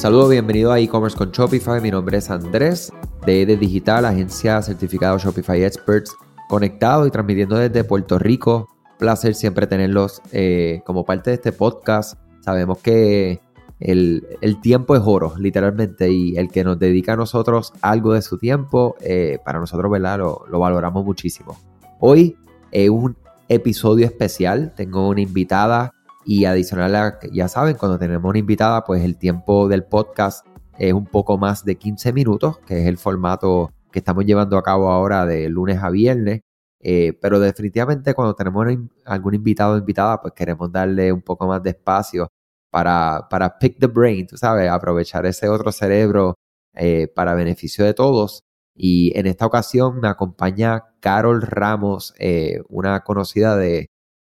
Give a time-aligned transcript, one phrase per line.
[0.00, 1.78] Saludos, bienvenido a e-commerce con Shopify.
[1.78, 2.90] Mi nombre es Andrés
[3.26, 6.16] de EDE Digital, agencia certificado Shopify Experts,
[6.48, 8.66] conectado y transmitiendo desde Puerto Rico.
[8.98, 12.18] Placer siempre tenerlos eh, como parte de este podcast.
[12.40, 13.40] Sabemos que
[13.78, 14.24] el,
[14.62, 18.96] tiempo es oro, literalmente, y el que nos dedica a nosotros algo de su tiempo,
[19.02, 20.18] eh, para nosotros, ¿verdad?
[20.18, 21.58] Lo, valoramos muchísimo.
[21.98, 22.38] Hoy
[22.72, 23.18] es un
[23.50, 24.72] episodio especial.
[24.74, 25.92] Tengo una invitada
[26.24, 30.46] y adicional a, ya saben, cuando tenemos una invitada, pues el tiempo del podcast
[30.78, 34.62] es un poco más de 15 minutos, que es el formato que estamos llevando a
[34.62, 36.40] cabo ahora de lunes a viernes.
[36.82, 38.66] Eh, pero definitivamente cuando tenemos
[39.04, 42.28] algún invitado o invitada, pues queremos darle un poco más de espacio
[42.70, 46.36] para, para pick the brain, tú sabes, aprovechar ese otro cerebro
[46.74, 48.44] eh, para beneficio de todos.
[48.74, 53.88] Y en esta ocasión me acompaña Carol Ramos, eh, una conocida de...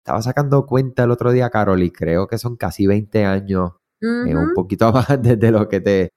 [0.06, 4.36] Estaba sacando cuenta el otro día, Carol, y creo que son casi 20 años, eh,
[4.36, 6.12] un poquito más desde lo que te...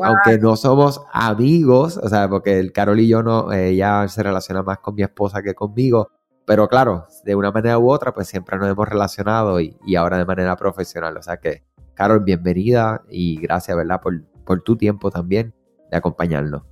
[0.00, 4.62] Aunque no somos amigos, o sea, porque el Carol y yo no, ella se relaciona
[4.62, 6.12] más con mi esposa que conmigo,
[6.46, 10.26] pero claro, de una manera u otra, pues siempre nos hemos relacionado y, ahora de
[10.26, 11.16] manera profesional.
[11.16, 14.00] O sea que, Carol, bienvenida y gracias, ¿verdad?
[14.00, 15.52] Por, por tu tiempo también
[15.90, 16.62] de acompañarnos.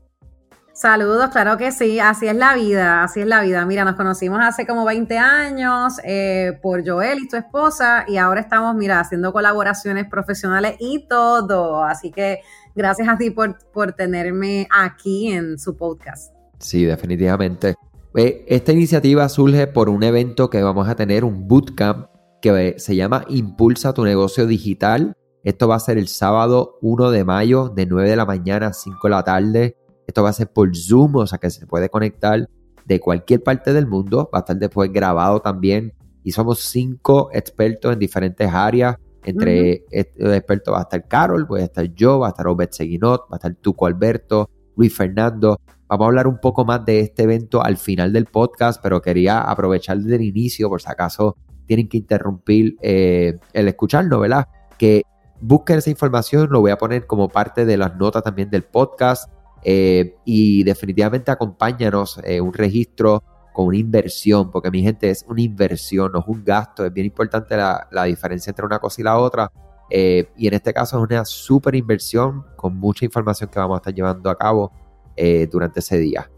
[0.82, 3.64] Saludos, claro que sí, así es la vida, así es la vida.
[3.64, 8.40] Mira, nos conocimos hace como 20 años eh, por Joel y tu esposa y ahora
[8.40, 11.84] estamos, mira, haciendo colaboraciones profesionales y todo.
[11.84, 12.40] Así que
[12.74, 16.34] gracias a ti por, por tenerme aquí en su podcast.
[16.58, 17.76] Sí, definitivamente.
[18.16, 22.08] Eh, esta iniciativa surge por un evento que vamos a tener, un bootcamp
[22.40, 25.14] que se llama Impulsa tu negocio digital.
[25.44, 28.72] Esto va a ser el sábado 1 de mayo de 9 de la mañana a
[28.72, 29.76] 5 de la tarde.
[30.06, 32.48] Esto va a ser por Zoom, o sea que se puede conectar
[32.84, 34.30] de cualquier parte del mundo.
[34.32, 35.92] Va a estar después grabado también.
[36.24, 38.96] Y somos cinco expertos en diferentes áreas.
[39.24, 42.70] Entre estos expertos va a estar Carol, voy a estar yo, va a estar Obed
[42.70, 45.60] Seguinot, va a estar Tuco Alberto, Luis Fernando.
[45.86, 49.42] Vamos a hablar un poco más de este evento al final del podcast, pero quería
[49.42, 54.48] aprovechar desde el inicio, por si acaso tienen que interrumpir eh, el escucharlo, ¿verdad?
[54.78, 55.02] Que
[55.40, 59.30] busquen esa información, lo voy a poner como parte de las notas también del podcast.
[59.64, 65.42] Eh, y definitivamente acompáñanos eh, un registro con una inversión, porque mi gente es una
[65.42, 69.04] inversión, no es un gasto, es bien importante la, la diferencia entre una cosa y
[69.04, 69.52] la otra.
[69.90, 73.94] y en este caso es una super inversión con mucha información que vamos a estar
[73.94, 74.72] llevando a cabo
[75.16, 76.30] eh, durante ese día.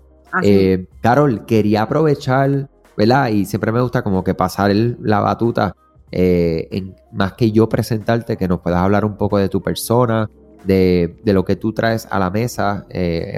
[0.42, 3.28] Eh, Carol, quería aprovechar, ¿verdad?
[3.28, 5.76] Y siempre me gusta como que pasar la batuta,
[6.10, 10.28] eh, en, más que yo presentarte, que nos puedas hablar un poco de tu persona,
[10.64, 12.86] de, lo que tú traes a la mesa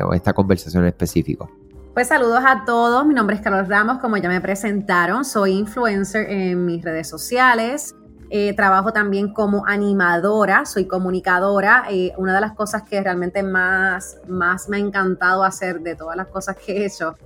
[0.05, 1.51] o esta conversación en específico.
[1.95, 6.31] Pues saludos a todos, mi nombre es Carol Ramos, como ya me presentaron, soy influencer
[6.31, 7.95] en mis redes sociales,
[8.29, 11.85] eh, trabajo también como animadora, soy comunicadora.
[11.91, 16.17] Eh, una de las cosas que realmente más, más me ha encantado hacer de todas
[16.17, 17.17] las cosas que he hecho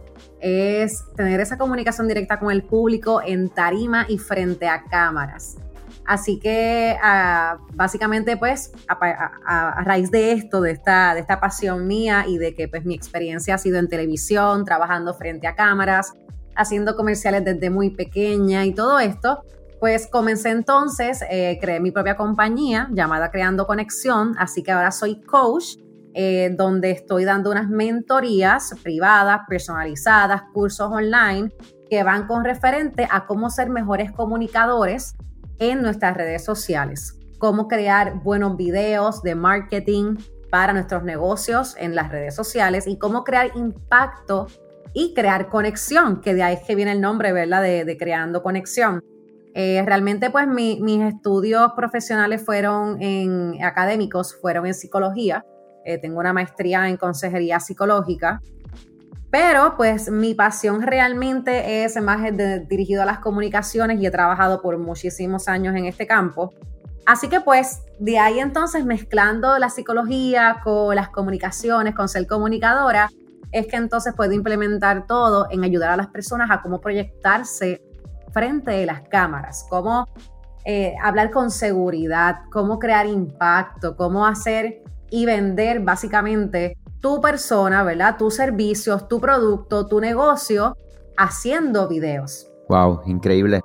[0.41, 5.57] es tener esa comunicación directa con el público en tarima y frente a cámaras.
[6.11, 12.25] Así que ah, básicamente pues a, raíz de esto, de esta, de esta pasión mía
[12.27, 16.15] y de que pues mi experiencia ha sido en televisión, trabajando frente a cámaras,
[16.57, 19.45] haciendo comerciales desde muy pequeña y todo esto,
[19.79, 25.21] pues comencé entonces, eh, creé mi propia compañía llamada Creando Conexión, así que ahora soy
[25.21, 25.77] coach,
[26.15, 31.53] eh, donde estoy dando unas mentorías privadas, personalizadas, cursos online
[31.89, 35.15] que van con referente a cómo ser mejores comunicadores
[35.61, 40.17] en nuestras redes sociales, cómo crear buenos videos de marketing
[40.51, 44.49] para nuestros negocios en las redes sociales y cómo crear impacto
[44.93, 47.63] y crear conexión, que de ahí es que viene el nombre, ¿verdad?
[47.63, 49.01] de Creando Conexión.
[49.55, 55.45] Eh, realmente, pues mis estudios profesionales fueron en académicos, fueron en psicología.
[55.85, 58.41] Eh, tengo una maestría en consejería psicológica.
[59.31, 62.21] Pero pues mi pasión realmente es más
[62.69, 66.53] dirigido a las comunicaciones y he trabajado por muchísimos años en este campo.
[67.07, 73.09] Así que pues de ahí entonces mezclando la psicología con las comunicaciones, con ser comunicadora,
[73.53, 77.83] es que entonces puedo implementar todo en ayudar a las personas a cómo proyectarse
[78.33, 80.07] frente de las cámaras, cómo
[80.65, 88.17] eh, hablar con seguridad, cómo crear impacto, cómo hacer y vender básicamente tu persona, ¿verdad?
[88.19, 90.77] Tus servicios, tu producto, tu negocio,
[91.17, 92.51] haciendo videos.
[92.69, 93.61] Wow, increíble.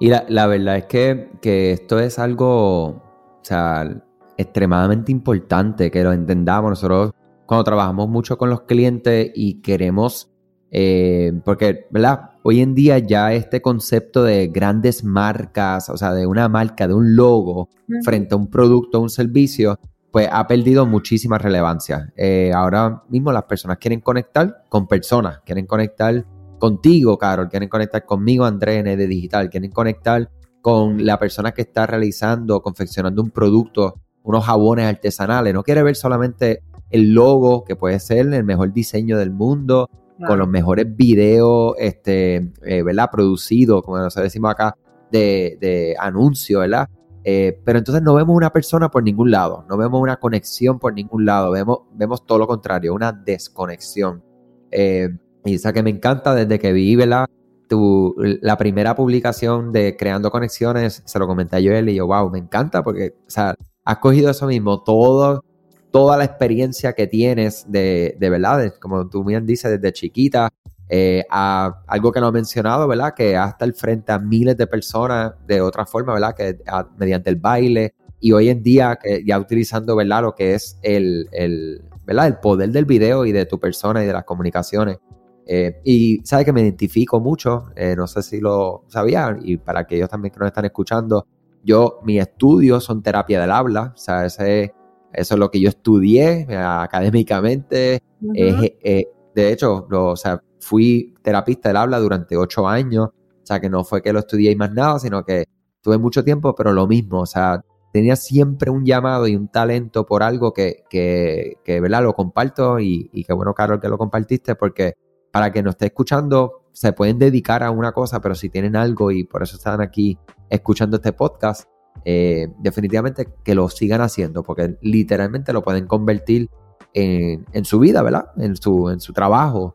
[0.00, 4.02] Y la, verdad es que, que, esto es algo, o sea,
[4.36, 6.70] extremadamente importante que lo entendamos.
[6.70, 7.12] Nosotros
[7.46, 10.30] cuando trabajamos mucho con los clientes y queremos,
[10.70, 12.30] eh, porque, ¿verdad?
[12.42, 16.94] hoy en día ya este concepto de grandes marcas, o sea, de una marca, de
[16.94, 17.68] un logo
[18.02, 19.78] frente a un producto o un servicio,
[20.10, 22.12] pues ha perdido muchísima relevancia.
[22.16, 26.24] Eh, ahora mismo las personas quieren conectar con personas, quieren conectar
[26.58, 30.30] contigo, Carol, quieren conectar conmigo, Andrés, de Digital, quieren conectar
[30.60, 35.54] con la persona que está realizando, confeccionando un producto, unos jabones artesanales.
[35.54, 39.88] No quiere ver solamente el logo, que puede ser el mejor diseño del mundo,
[40.26, 43.08] con los mejores videos, este, eh, ¿verdad?
[43.10, 44.76] Producidos, como nosotros decimos acá,
[45.10, 46.90] de, de anuncio, ¿verdad?
[47.32, 50.92] Eh, pero entonces no vemos una persona por ningún lado, no vemos una conexión por
[50.94, 54.24] ningún lado, vemos, vemos todo lo contrario, una desconexión.
[54.72, 55.10] Eh,
[55.44, 57.28] y esa que me encanta desde que vi, ¿verdad?
[57.68, 62.28] Tu, la primera publicación de Creando Conexiones, se lo comenté a Joel y yo, wow,
[62.30, 63.54] me encanta porque, o sea,
[63.84, 65.44] has cogido eso mismo, todo,
[65.92, 70.48] toda la experiencia que tienes de, de verdad, como tú bien dices, desde chiquita,
[70.92, 73.14] eh, a algo que no he mencionado, ¿verdad?
[73.14, 76.34] Que hasta el frente a miles de personas de otra forma, ¿verdad?
[76.34, 76.58] Que
[76.98, 80.22] mediante el baile y hoy en día que ya utilizando, ¿verdad?
[80.22, 82.26] Lo que es el, el, ¿verdad?
[82.26, 84.98] El poder del video y de tu persona y de las comunicaciones.
[85.46, 89.80] Eh, y sabe que me identifico mucho, eh, no sé si lo sabían, y para
[89.80, 91.24] aquellos también que nos están escuchando,
[91.62, 94.74] yo, mis estudios son terapia del habla, o sea, ese,
[95.12, 98.02] eso es lo que yo estudié académicamente.
[98.20, 103.70] de hecho, lo, o sea, fui terapista del habla durante ocho años, o sea que
[103.70, 105.44] no fue que lo estudié y más nada, sino que
[105.82, 110.06] tuve mucho tiempo, pero lo mismo, o sea, tenía siempre un llamado y un talento
[110.06, 112.02] por algo que, que, que ¿verdad?
[112.02, 114.94] Lo comparto y, y qué bueno, Carol, que lo compartiste, porque
[115.32, 119.10] para que nos esté escuchando, se pueden dedicar a una cosa, pero si tienen algo
[119.10, 120.18] y por eso están aquí
[120.48, 121.68] escuchando este podcast,
[122.04, 126.48] eh, definitivamente que lo sigan haciendo, porque literalmente lo pueden convertir
[126.94, 128.26] en, en su vida, ¿verdad?
[128.36, 129.74] En su, en su trabajo,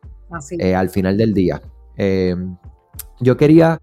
[0.60, 1.62] eh, al final del día.
[1.98, 2.58] Em,
[3.20, 3.82] yo quería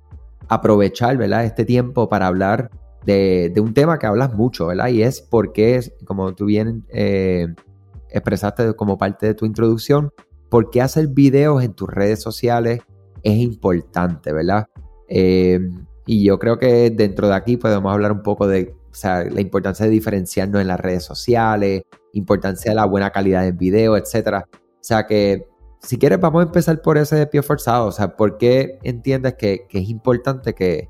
[0.48, 1.44] aprovechar, ¿verdad?
[1.44, 2.70] Este tiempo para hablar
[3.04, 4.88] de, un tema que hablas mucho, ¿verdad?
[4.88, 7.48] Y es porque, como tú bien eh,
[8.10, 10.12] expresaste como parte de tu introducción,
[10.50, 12.80] por qué hacer videos en tus redes sociales
[13.22, 14.66] es importante, ¿verdad?
[15.08, 18.74] Em, y yo creo que dentro de aquí podemos hablar un poco de
[19.04, 23.96] la importancia de diferenciarnos en las redes sociales, importancia de la buena calidad del video,
[23.96, 24.46] etcétera.
[24.52, 25.46] O sea que
[25.82, 27.86] si quieres, vamos a empezar por ese pie forzado.
[27.86, 30.88] O sea, ¿por qué entiendes que, es importante que,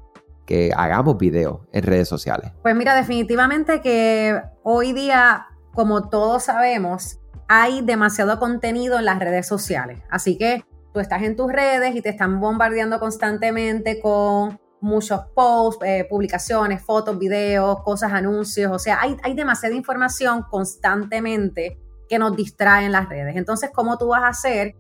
[0.77, 2.53] hagamos videos en redes sociales?
[2.61, 9.47] Pues mira, definitivamente que hoy día, como todos sabemos, hay demasiado contenido en las redes
[9.47, 10.03] sociales.
[10.11, 10.63] Así que
[10.93, 16.83] tú estás en tus redes y te están bombardeando constantemente con muchos posts, eh, publicaciones,
[16.83, 18.71] fotos, videos, cosas, anuncios.
[18.71, 21.82] O sea, hay, hay demasiada información constantemente
[22.13, 23.37] que nos distrae en las redes.
[23.37, 24.77] Entonces, ¿cómo tú vas a hacer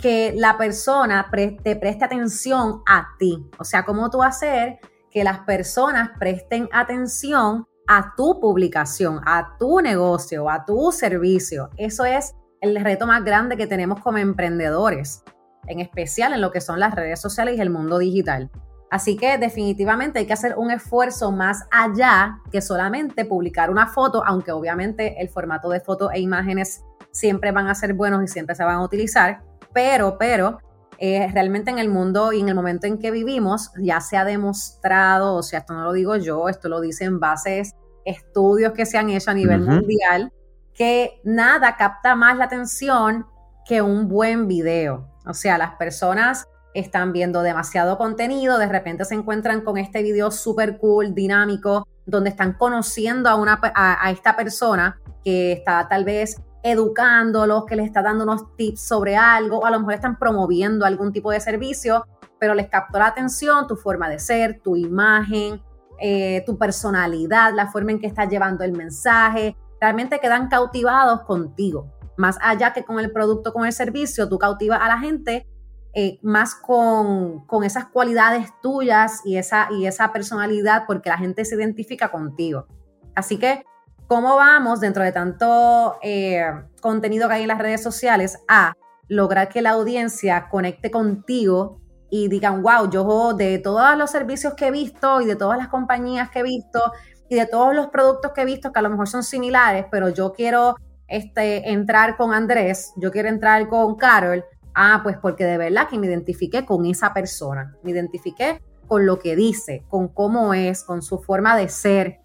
[0.00, 3.46] que la persona te preste atención a ti.
[3.58, 4.80] O sea, cómo tú hacer
[5.10, 11.68] que las personas presten atención a tu publicación, a tu negocio, a tu servicio.
[11.76, 15.22] Eso es el reto más grande que tenemos como emprendedores,
[15.66, 18.50] en especial en lo que son las redes sociales y el mundo digital.
[18.90, 24.24] Así que definitivamente hay que hacer un esfuerzo más allá que solamente publicar una foto,
[24.26, 26.82] aunque obviamente el formato de fotos e imágenes
[27.12, 29.42] siempre van a ser buenos y siempre se van a utilizar,
[29.72, 30.58] pero, pero,
[30.98, 34.24] eh, realmente en el mundo y en el momento en que vivimos ya se ha
[34.24, 38.98] demostrado, o sea, esto no lo digo yo, esto lo dicen bases, estudios que se
[38.98, 40.32] han hecho a nivel mundial,
[40.74, 43.26] que nada capta más la atención
[43.66, 45.08] que un buen video.
[45.26, 50.30] O sea, las personas están viendo demasiado contenido, de repente se encuentran con este video
[50.30, 56.40] súper cool, dinámico, donde están conociendo a, una, a esta persona que está tal vez
[56.62, 60.84] educándolos, que les está dando unos tips sobre algo, o a lo mejor están promoviendo
[60.84, 62.06] algún tipo de servicio,
[62.38, 65.62] pero les captó la atención tu forma de ser, tu imagen,
[66.00, 69.56] eh, tu personalidad, la forma en que estás llevando el mensaje.
[69.80, 71.92] Realmente quedan cautivados contigo.
[72.16, 75.46] Más allá que con el producto, con el servicio, tú cautivas a la gente
[75.94, 81.44] eh, más con, con, esas cualidades tuyas y esa, y esa personalidad porque la gente
[81.44, 82.66] se identifica contigo.
[83.14, 83.64] Así que
[84.10, 86.44] ¿Cómo vamos dentro de tanto eh,
[86.80, 88.72] contenido que hay en las redes sociales a
[89.06, 91.80] lograr que la audiencia conecte contigo
[92.10, 95.68] y digan, wow, yo de todos los servicios que he visto y de todas las
[95.68, 96.90] compañías que he visto
[97.28, 100.08] y de todos los productos que he visto que a lo mejor son similares, pero
[100.08, 100.74] yo quiero
[101.06, 105.98] este, entrar con Andrés, yo quiero entrar con Carol, ah, pues porque de verdad que
[105.98, 111.02] me identifiqué con esa persona, me identifiqué con lo que dice, con cómo es, con
[111.02, 112.20] su forma de ser,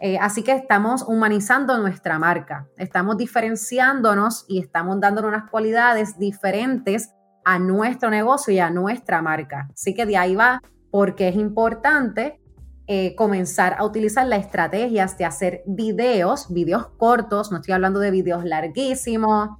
[0.00, 7.10] eh, así que estamos humanizando nuestra marca, estamos diferenciándonos y estamos dando unas cualidades diferentes
[7.44, 9.68] a nuestro negocio y a nuestra marca.
[9.72, 12.40] Así que de ahí va porque es importante
[12.86, 18.10] eh, comenzar a utilizar las estrategias de hacer videos, videos cortos, no estoy hablando de
[18.10, 19.50] videos larguísimos,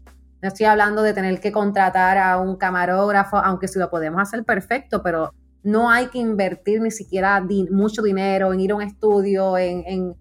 [0.42, 4.44] no estoy hablando de tener que contratar a un camarógrafo, aunque si lo podemos hacer
[4.44, 5.32] perfecto, pero
[5.62, 10.16] no hay que invertir ni siquiera mucho dinero en ir a un estudio, en,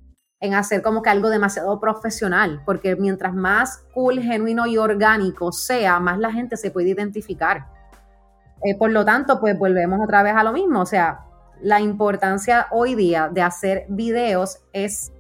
[0.53, 6.19] hacer como que algo demasiado profesional, porque mientras más cool, genuino y orgánico sea, más
[6.19, 7.67] la gente se puede identificar.
[8.63, 11.25] Eh, por lo tanto, pues volvemos otra vez a lo mismo, o sea,
[11.61, 15.11] la importancia hoy día de hacer videos es,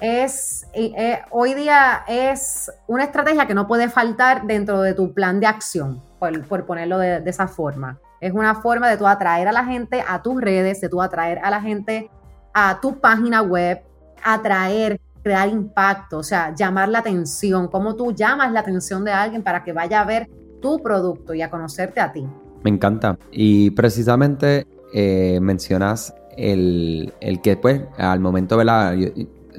[0.00, 5.40] es eh, hoy día es una estrategia que no puede faltar dentro de tu plan
[5.40, 7.98] de acción, por, ponerlo de, esa forma.
[8.20, 11.38] Es una forma de tú atraer a la gente a tus redes, de tú atraer
[11.42, 12.10] a la gente
[12.52, 13.82] a tu página web,
[14.22, 19.42] atraer, crear impacto, o sea, llamar la atención, cómo tú llamas la atención de alguien
[19.42, 20.28] para que vaya a ver
[20.60, 22.26] tu producto y a conocerte a ti.
[22.62, 23.18] Me encanta.
[23.30, 28.94] Y precisamente eh, mencionas el, que, pues, al momento, ¿verdad?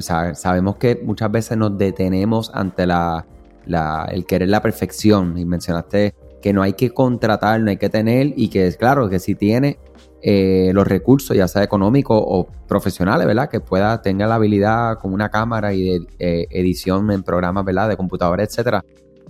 [0.02, 3.26] Sabemos que muchas veces nos detenemos ante la,
[4.10, 5.38] el querer la perfección.
[5.38, 9.20] Y mencionaste que no hay que contratar, no hay que tener, y que, claro, que
[9.20, 9.78] si tiene
[10.24, 13.50] eh, los recursos, ya sea económicos o profesionales, ¿verdad?
[13.50, 17.90] Que pueda, tener la habilidad con una cámara y de eh, edición en programas, ¿verdad?
[17.90, 18.84] De computadora, etcétera.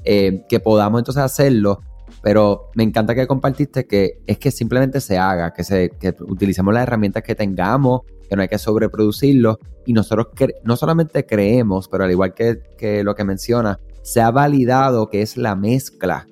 [0.04, 1.82] que podamos entonces hacerlo
[2.22, 6.74] pero me encanta que compartiste que es que simplemente se haga, que, se, que utilicemos
[6.74, 8.02] las herramientas que tengamos,
[8.32, 9.60] que no hay que sobreproducirlo.
[9.86, 10.28] Y nosotros
[10.64, 15.36] no solamente creemos, pero al igual que, lo que menciona, se ha validado que es
[15.36, 16.28] la mezcla.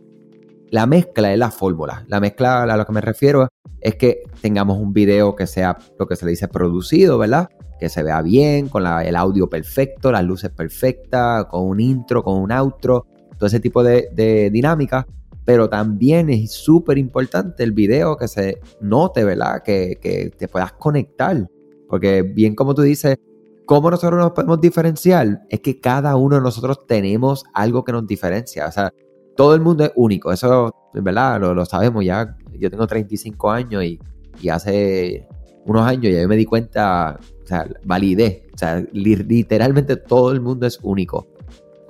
[0.71, 2.05] La mezcla es la fórmula.
[2.07, 3.49] La mezcla a lo que me refiero
[3.81, 7.49] es que tengamos un video que sea lo que se le dice producido, ¿verdad?
[7.81, 12.41] Que se vea bien, con el audio perfecto, las luces perfectas, con un intro, con
[12.41, 15.05] un outro, todo ese tipo de, de dinámica
[15.49, 19.63] pero también es súper importante el video que se note, ¿verdad?
[19.63, 21.47] Que, te puedas conectar.
[21.89, 23.17] Porque bien como tú dices,
[23.65, 25.41] ¿cómo nosotros nos podemos diferenciar?
[25.49, 28.67] Es que cada uno de nosotros tenemos algo que nos diferencia.
[28.67, 28.93] O sea,
[29.35, 30.31] todo el mundo es único.
[30.31, 31.39] Eso, ¿verdad?
[31.39, 32.37] Lo, sabemos ya.
[32.57, 33.99] Yo tengo 35 años y,
[34.41, 35.27] y hace
[35.65, 38.47] unos años ya yo me di cuenta, o sea, validé.
[38.53, 41.27] O sea, literalmente todo el mundo es único.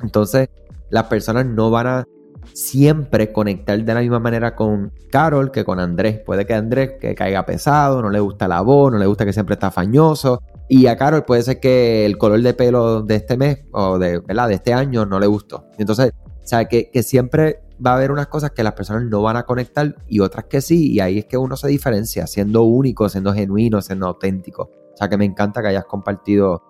[0.01, 0.50] Entonces,
[0.89, 2.08] las personas no van a
[2.53, 6.20] siempre conectar de la misma manera con Carol que con Andrés.
[6.25, 9.34] Puede que Andrés que caiga pesado, no le gusta la voz, no le gusta que
[9.34, 10.41] siempre está fañoso.
[10.68, 14.20] Y a Carol puede ser que el color de pelo de este mes o de,
[14.20, 14.48] ¿verdad?
[14.48, 15.68] de este año no le gustó.
[15.77, 19.22] Entonces, o sea, que, que siempre va a haber unas cosas que las personas no
[19.22, 20.91] van a conectar y otras que sí.
[20.91, 24.70] Y ahí es que uno se diferencia, siendo único, siendo genuino, siendo auténtico.
[24.94, 26.63] O sea, que me encanta que hayas compartido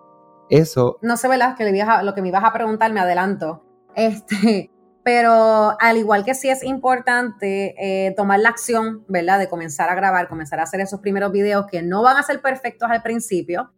[0.48, 0.98] eso.
[1.02, 1.56] No sé, ¿verdad?
[1.56, 1.64] Que
[2.02, 3.64] lo que me ibas a preguntar, me adelanto.
[3.94, 4.70] Este,
[5.02, 9.38] pero al igual que sí es importante eh, tomar la acción, ¿verdad?
[9.38, 12.40] De comenzar a grabar, comenzar a hacer esos primeros videos que no van a ser
[12.40, 13.72] perfectos al principio,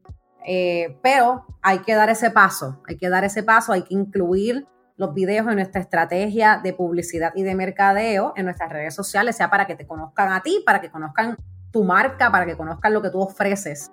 [0.44, 4.66] eh, pero hay que dar ese paso, hay que dar ese paso, hay que incluir
[4.96, 9.48] los videos en nuestra estrategia de publicidad y de mercadeo en nuestras redes sociales, sea
[9.48, 11.36] para que te conozcan a ti, para que conozcan
[11.70, 13.90] tu marca, para que conozcan lo que tú ofreces.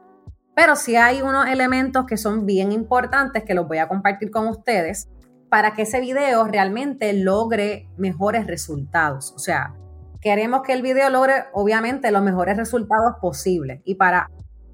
[0.56, 4.48] Pero sí hay unos elementos que son bien importantes que los voy a compartir con
[4.48, 5.08] ustedes
[5.50, 9.34] para que ese video realmente logre mejores resultados.
[9.36, 9.74] O sea,
[10.22, 13.82] queremos que el video logre obviamente los mejores resultados posibles.
[13.84, 14.30] Y para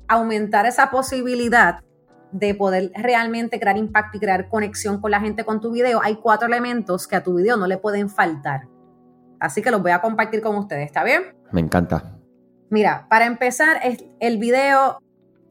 [0.07, 1.79] aumentar esa posibilidad
[2.31, 6.15] de poder realmente crear impacto y crear conexión con la gente con tu video, hay
[6.17, 8.67] cuatro elementos que a tu video no le pueden faltar.
[9.39, 11.35] Así que los voy a compartir con ustedes, ¿está bien?
[11.51, 12.17] Me encanta.
[12.69, 13.79] Mira, para empezar,
[14.19, 14.99] el video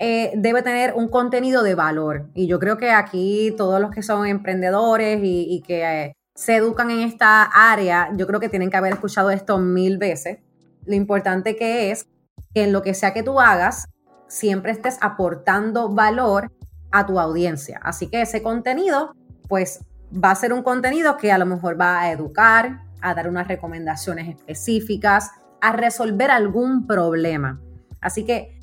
[0.06, 2.28] eh, debe tener un contenido de valor.
[2.34, 6.90] Y yo creo que aquí todos los que son emprendedores y, que eh, se educan
[6.90, 10.40] en esta área, yo creo que tienen que haber escuchado esto mil veces.
[10.84, 12.06] Lo importante que es
[12.54, 13.86] que en lo que sea que tú hagas,
[14.28, 16.52] siempre estés aportando valor
[16.92, 17.80] a tu audiencia.
[17.82, 19.14] Así que ese contenido,
[19.48, 19.80] pues
[20.12, 23.48] va a ser un contenido que a lo mejor va a educar, a dar unas
[23.48, 25.30] recomendaciones específicas,
[25.62, 27.58] a resolver algún problema.
[28.02, 28.53] Así que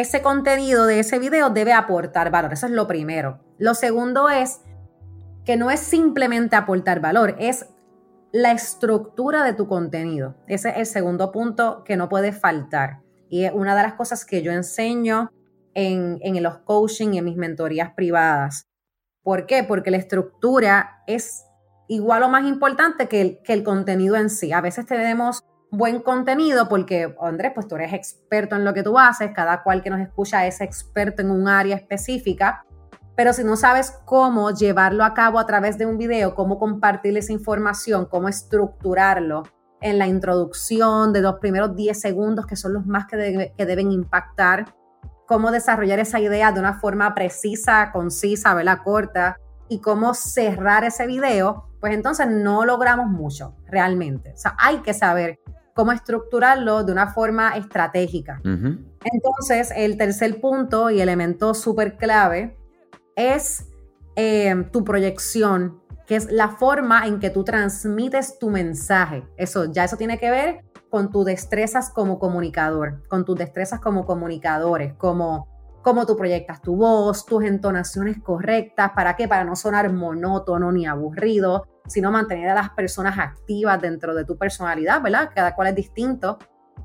[0.00, 2.52] ese contenido de ese video debe aportar valor.
[2.52, 3.40] Eso es lo primero.
[3.58, 4.60] Lo segundo es
[5.44, 7.66] que no es simplemente aportar valor, es
[8.32, 10.34] la estructura de tu contenido.
[10.48, 13.00] Ese es el segundo punto que no puede faltar.
[13.28, 15.30] Y es una de las cosas que yo enseño
[15.74, 18.66] en, los coaching y en mis mentorías privadas.
[19.22, 19.62] ¿Por qué?
[19.62, 21.44] Porque la estructura es
[21.88, 24.52] igual o más importante que el, que el contenido en sí.
[24.52, 28.98] A veces tenemos buen contenido porque, Andrés, pues tú eres experto en lo que tú
[28.98, 32.64] haces, cada cual que nos escucha es experto en un área específica,
[33.16, 37.16] pero si no sabes cómo llevarlo a cabo a través de un video, cómo compartir
[37.16, 39.44] esa información, cómo estructurarlo
[39.80, 43.16] en la introducción de los primeros 10 segundos, que son los más que,
[43.56, 44.74] deben impactar,
[45.26, 48.80] cómo desarrollar esa idea de una forma precisa, concisa, ¿verdad?
[48.84, 54.32] corta, y cómo cerrar ese video, pues entonces no logramos mucho realmente.
[54.32, 55.40] O sea, hay que saber
[55.76, 58.40] cómo estructurarlo de una forma estratégica.
[58.42, 62.56] Entonces, el tercer punto y elemento súper clave
[63.14, 63.66] es
[64.16, 69.24] eh, tu proyección, que es la forma en que tú transmites tu mensaje.
[69.36, 74.06] Eso, ya eso tiene que ver con tus destrezas como comunicador, con tus destrezas como
[74.06, 75.46] comunicadores, como
[75.86, 79.28] cómo tú proyectas tu voz, tus entonaciones correctas, ¿para qué?
[79.28, 84.36] Para no sonar monótono ni aburrido, sino mantener a las personas activas dentro de tu
[84.36, 85.30] personalidad, ¿verdad?
[85.32, 86.38] Cada cual es distinto,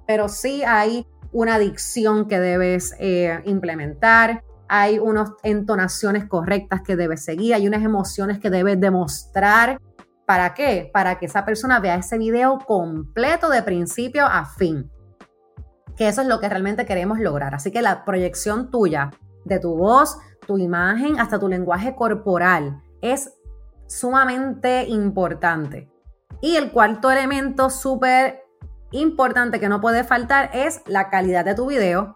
[0.05, 7.25] pero sí hay una dicción que debes eh, implementar, hay unas entonaciones correctas que debes
[7.25, 9.81] seguir, hay unas emociones que debes demostrar.
[10.27, 10.91] ¿Para qué?
[10.93, 14.91] Para que esa persona vea ese video completo de principio a fin
[15.95, 17.55] que eso es lo que realmente queremos lograr.
[17.55, 19.11] Así que la proyección tuya
[19.45, 23.33] de tu voz, tu imagen, hasta tu lenguaje corporal es
[23.87, 25.89] sumamente importante.
[26.41, 28.43] Y el cuarto elemento súper
[28.91, 32.13] importante que no puede faltar es la calidad de tu video.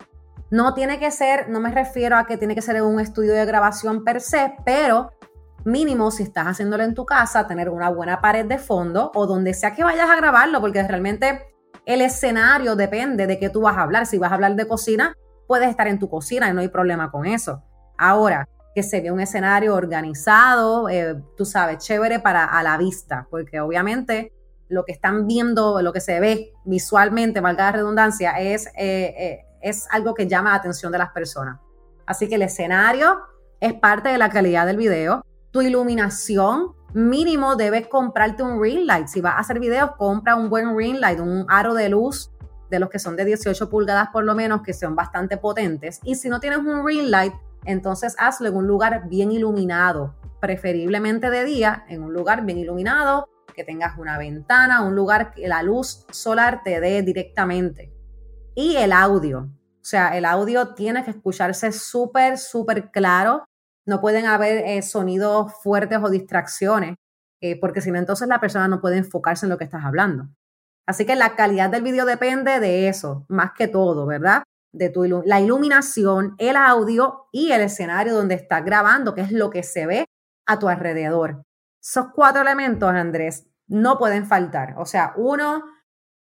[0.52, 3.46] No tiene que ser, no me refiero a que tiene que ser un estudio de
[3.46, 5.12] grabación per se, pero
[5.66, 9.54] mínimo si estás haciéndolo en tu casa, tener una buena pared de fondo o donde
[9.54, 11.55] sea que vayas a grabarlo, porque realmente
[11.86, 14.06] el escenario depende de qué tú vas a hablar.
[14.06, 15.16] Si vas a hablar de cocina,
[15.48, 17.64] puedes estar en tu cocina y no hay problema con eso.
[17.98, 23.28] Ahora, que se ve un escenario organizado, eh, tú sabes, chévere para a la vista,
[23.30, 24.34] porque obviamente
[24.68, 29.46] lo que están viendo, lo que se ve visualmente, valga la redundancia, es, eh, eh,
[29.62, 31.60] es algo que llama la atención de las personas.
[32.06, 33.20] Así que el escenario
[33.60, 35.24] es parte de la calidad del video.
[35.56, 39.08] Tu iluminación mínimo debes comprarte un ring light.
[39.08, 42.30] Si vas a hacer videos, compra un buen ring light, un aro de luz
[42.70, 46.02] de los que son de 18 pulgadas por lo menos, que son bastante potentes.
[46.04, 47.34] Y si no tienes un ring light,
[47.64, 53.30] entonces hazlo en un lugar bien iluminado, preferiblemente de día, en un lugar bien iluminado,
[53.54, 57.94] que tengas una ventana, un lugar que la luz solar te dé directamente.
[58.56, 59.50] Y el audio.
[59.76, 63.46] O sea, el audio tiene que escucharse súper, súper claro
[63.86, 66.96] no pueden haber eh, sonidos fuertes o distracciones,
[67.42, 70.30] eh, porque si no, entonces la persona no puede enfocarse en lo que estás hablando.
[70.88, 74.44] Así que la calidad del video depende de eso, más que todo, ¿verdad?
[74.72, 79.50] De tu la iluminación, el audio y el escenario donde estás grabando, que es lo
[79.50, 80.06] que se ve
[80.48, 81.44] a tu alrededor.
[81.82, 84.76] Esos cuatro elementos, Andrés, no pueden faltar.
[84.78, 85.64] O sea, uno,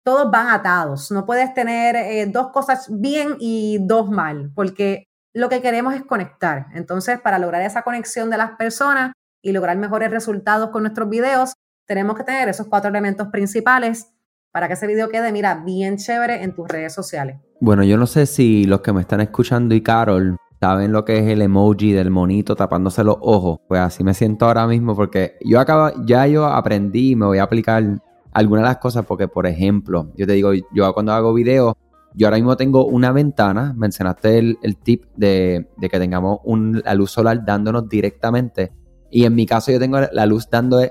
[0.03, 1.11] todos van atados.
[1.11, 6.03] No puedes tener eh, dos cosas bien y dos mal, porque lo que queremos es
[6.03, 6.67] conectar.
[6.73, 11.53] Entonces, para lograr esa conexión de las personas y lograr mejores resultados con nuestros videos,
[11.85, 14.13] tenemos que tener esos cuatro elementos principales
[14.51, 17.37] para que ese video quede, mira, bien chévere en tus redes sociales.
[17.59, 21.17] Bueno, yo no sé si los que me están escuchando y Carol saben lo que
[21.17, 23.59] es el emoji del monito tapándose los ojos.
[23.67, 27.39] Pues así me siento ahora mismo porque yo acabo, ya yo aprendí y me voy
[27.39, 27.83] a aplicar
[28.31, 31.73] algunas de las cosas porque, por ejemplo, yo te digo, yo cuando hago videos,
[32.15, 36.39] yo ahora mismo tengo una ventana, mencionaste el, tip de, que tengamos
[36.83, 38.71] la luz solar dándonos directamente.
[39.09, 40.81] Y en mi caso yo tengo la luz dando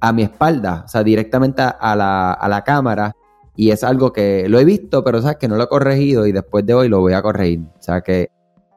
[0.00, 3.14] a mi espalda, o sea, directamente a la, a la cámara.
[3.56, 6.32] Y es algo que lo he visto, pero sabes que no lo he corregido y
[6.32, 7.60] después de hoy lo voy a corregir.
[7.60, 8.30] O sea que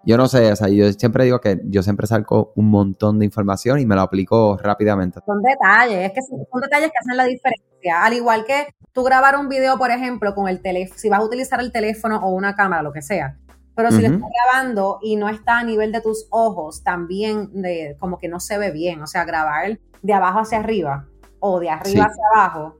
[0.07, 3.25] yo no sé, o sea, yo siempre digo que yo siempre salgo un montón de
[3.25, 5.19] información y me lo aplico rápidamente.
[5.25, 8.05] Son detalles, es que son detalles que hacen la diferencia.
[8.05, 11.25] Al igual que tú grabar un video, por ejemplo, con el teléfono, si vas a
[11.25, 13.37] utilizar el teléfono o una cámara, lo que sea.
[13.75, 17.97] Pero si lo estás grabando y no está a nivel de tus ojos, también de,
[17.99, 19.01] como que no se ve bien.
[19.01, 21.05] O sea, grabar de abajo hacia arriba
[21.39, 22.79] o de arriba hacia abajo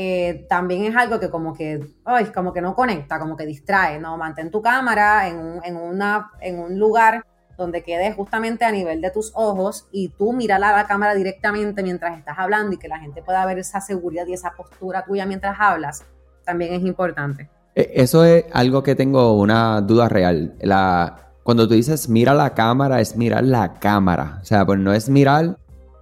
[0.00, 3.98] eh, también es algo que como que, ay, como que no conecta, como que distrae,
[3.98, 4.16] ¿no?
[4.16, 7.24] Mantén tu cámara en un, en una, en un lugar
[7.56, 11.82] donde quede justamente a nivel de tus ojos y tú mirar a la cámara directamente
[11.82, 15.26] mientras estás hablando y que la gente pueda ver esa seguridad y esa postura tuya
[15.26, 16.04] mientras hablas,
[16.44, 17.50] también es importante.
[17.74, 20.54] E, eso es algo que tengo una duda real.
[20.60, 24.38] La, cuando tú dices mira la cámara, es mirar la cámara.
[24.42, 25.56] O sea, pues no es mirar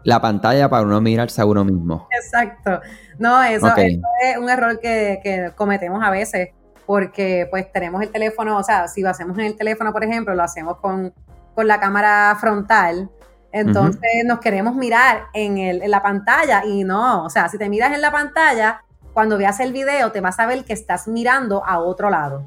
[0.06, 2.06] la pantalla para uno mirarse a uno mismo.
[2.12, 2.80] Exacto.
[3.18, 6.50] No, eso, es un error que, cometemos a veces
[6.86, 10.32] porque pues tenemos el teléfono, o sea, si lo hacemos en el teléfono, por ejemplo,
[10.34, 11.12] lo hacemos con,
[11.56, 13.10] la cámara frontal,
[13.50, 17.68] entonces nos queremos mirar en, el, en la pantalla y no, o sea, si te
[17.68, 21.64] miras en la pantalla, cuando veas el video te vas a ver que estás mirando
[21.64, 22.44] a otro lado.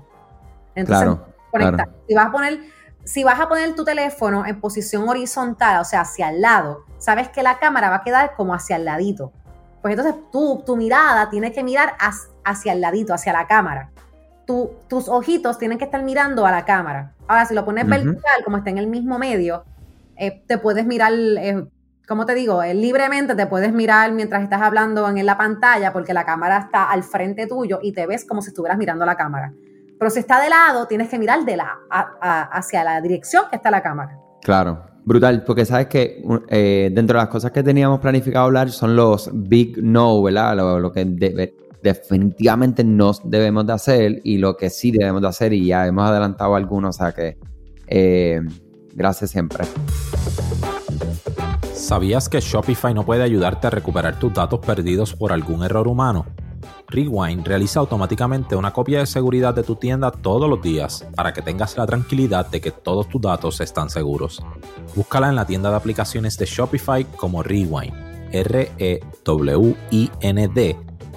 [0.76, 1.18] Entonces,
[1.52, 1.90] conecta.
[2.08, 2.60] Si vas a poner
[3.04, 7.30] si vas a poner tu teléfono en posición horizontal, o sea, hacia el lado, sabes
[7.30, 9.32] que la cámara va a quedar como hacia el ladito.
[9.82, 11.96] Pues entonces tú, tu mirada tiene que mirar
[12.44, 13.92] hacia el ladito, hacia la cámara.
[14.46, 17.14] tus ojitos tienen que estar mirando a la cámara.
[17.28, 19.64] Ahora, si lo pones vertical, como está en el mismo medio,
[20.18, 21.66] eh, te puedes mirar, eh,
[22.08, 26.14] como te digo, eh, libremente te puedes mirar mientras estás hablando en, la pantalla porque
[26.14, 29.54] la cámara está al frente tuyo y te ves como si estuvieras mirando la cámara.
[30.00, 33.70] Pero si está de lado, tienes que mirar de la, hacia la dirección que está
[33.70, 34.18] la cámara.
[34.42, 36.24] Claro, brutal, porque sabes que
[36.94, 40.56] dentro de las cosas que teníamos planificado hablar son los big no, ¿verdad?
[40.56, 45.66] Lo, que definitivamente no debemos de hacer y lo que sí debemos de hacer y
[45.66, 47.38] ya hemos adelantado algunos, o sea que
[48.96, 49.66] gracias siempre.
[51.74, 56.26] ¿Sabías que Shopify no puede ayudarte a recuperar tus datos perdidos por algún error humano?
[56.90, 61.44] Rewind realiza automáticamente una copia de seguridad de tu tienda todos los días para que
[61.44, 64.42] tengas la tranquilidad de que todos tus datos están seguros.
[64.96, 67.94] Búscala en la tienda de aplicaciones de Shopify como Rewind,
[68.32, 69.06] R-E-W-I-N-D.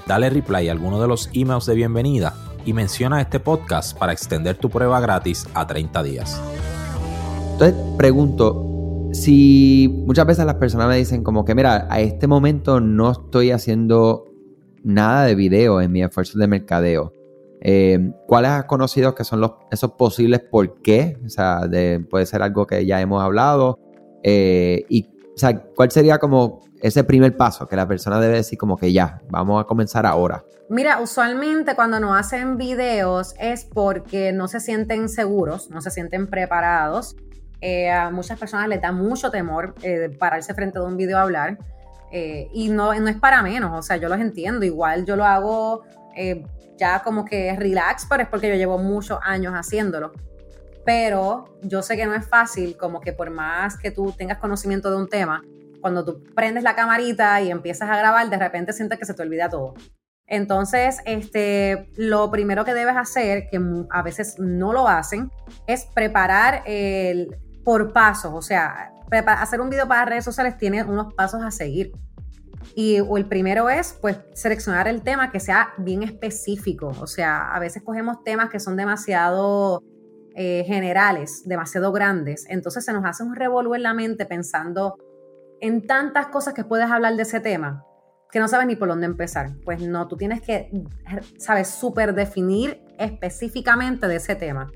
[0.06, 2.34] Dale reply a alguno de los emails de bienvenida
[2.66, 6.40] y menciona este podcast para extender tu prueba gratis a 30 días.
[7.52, 12.80] Entonces pregunto, si muchas veces las personas me dicen como que, mira, a este momento
[12.80, 14.31] no estoy haciendo
[14.84, 17.12] nada de video en mi esfuerzo de mercadeo.
[17.60, 21.18] Eh, ¿Cuáles has conocido que son los, esos posibles por qué?
[21.24, 21.60] O sea,
[22.10, 23.78] puede ser algo que ya hemos hablado.
[24.22, 28.58] Eh, y, o sea, ¿cuál sería como ese primer paso que la persona debe decir
[28.58, 30.44] como que ya, vamos a comenzar ahora?
[30.68, 36.28] Mira, usualmente cuando no hacen videos es porque no se sienten seguros, no se sienten
[36.28, 37.16] preparados
[37.64, 41.22] eh, a muchas personas les da mucho temor eh, pararse frente a un video a
[41.22, 41.58] hablar.
[42.12, 44.64] Eh, y no, no es para menos, o sea, yo los entiendo.
[44.64, 45.82] Igual yo lo hago
[46.76, 50.12] ya como que relax, pero es porque yo llevo muchos años haciéndolo.
[50.84, 54.90] Pero yo sé que no es fácil, como que por más que tú tengas conocimiento
[54.90, 55.42] de un tema,
[55.80, 59.22] cuando tú prendes la camarita y empiezas a grabar, de repente sientes que se te
[59.22, 59.74] olvida todo.
[60.26, 65.30] Entonces, este, lo primero que debes hacer, que a veces no lo hacen,
[65.66, 71.14] es preparar el, por pasos, o sea, hacer un video para redes sociales tiene unos
[71.14, 71.92] pasos a seguir.
[72.74, 76.92] Y el primero es, pues, seleccionar el tema que sea bien específico.
[77.00, 79.82] O sea, a veces cogemos temas que son demasiado
[80.34, 82.46] eh, generales, demasiado grandes.
[82.48, 84.96] Entonces se nos hace un revolver en la mente pensando
[85.60, 87.84] en tantas cosas que puedes hablar de ese tema
[88.32, 89.50] que no sabes ni por dónde empezar.
[89.62, 90.70] Pues no, tú tienes que,
[91.36, 94.72] sabes, súper definir específicamente de ese tema.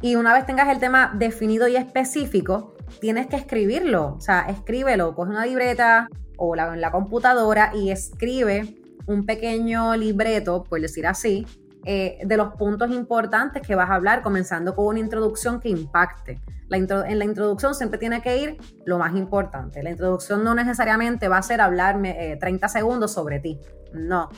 [0.00, 4.14] Y una vez tengas el tema definido y específico, tienes que escribirlo.
[4.16, 9.96] O sea, escríbelo, coge una libreta o la, en la computadora y escribe un pequeño
[9.96, 11.46] libreto, por decir así,
[11.84, 16.40] eh, de los puntos importantes que vas a hablar, comenzando con una introducción que impacte.
[16.68, 19.82] en la introducción siempre tiene que ir lo más importante.
[19.84, 23.60] La introducción no necesariamente va a ser hablarme 30 eh, segundos sobre ti.
[23.92, 24.28] No.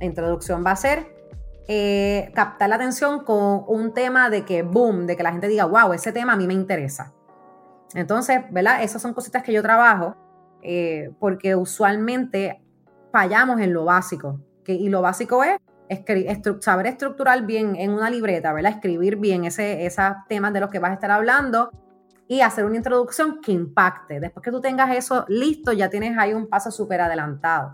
[0.00, 1.14] La introducción va a ser
[1.68, 5.66] eh, captar la atención con un tema de que, boom, de que la gente diga,
[5.66, 7.12] wow, ese tema a mí me interesa.
[7.94, 8.82] Entonces, ¿verdad?
[8.82, 10.16] Esas son cositas que yo trabajo
[10.62, 12.60] eh, porque usualmente
[13.12, 14.40] fallamos en lo básico.
[14.66, 15.58] y lo básico es
[16.60, 18.72] saber estructurar bien en una libreta, ¿verdad?
[18.72, 21.70] Escribir bien ese, esos temas de los que vas a estar hablando
[22.26, 24.20] y hacer una introducción que impacte.
[24.20, 27.72] Después que tú tengas eso listo, ya tienes ahí un paso súper adelantado.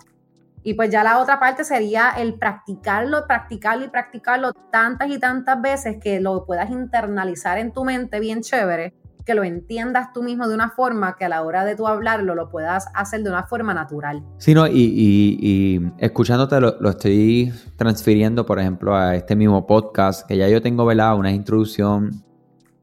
[0.62, 5.60] Y pues ya la otra parte sería el practicarlo, practicarlo y practicarlo tantas y tantas
[5.62, 8.94] veces que lo puedas internalizar en tu mente bien chévere,
[9.30, 12.34] que lo entiendas tú mismo de una forma que a la hora de tú hablarlo
[12.34, 14.24] lo puedas hacer de una forma natural.
[14.38, 20.48] Sí, no, y, escuchándote lo, estoy transfiriendo, por ejemplo, a este mismo podcast, que ya
[20.48, 22.24] yo tengo, velado Una introducción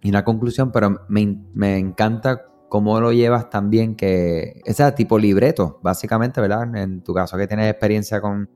[0.01, 5.81] y una conclusión, pero me, me encanta cómo lo llevas también, que ese tipo libreto,
[5.83, 6.73] básicamente, ¿verdad?
[6.77, 8.49] En tu caso que tienes experiencia con,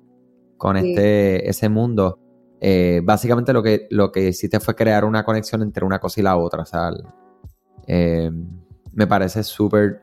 [0.55, 2.19] con este, ese mundo,
[2.61, 6.23] eh, básicamente lo que, lo que hiciste fue crear una conexión entre una cosa y
[6.23, 6.89] la otra, o sea,
[7.87, 8.31] eh,
[8.93, 10.01] me parece súper...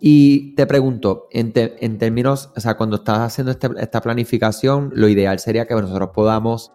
[0.00, 1.52] Y te pregunto, en,
[1.98, 6.72] términos, o sea, cuando estás haciendo este, esta planificación, lo ideal sería que nosotros podamos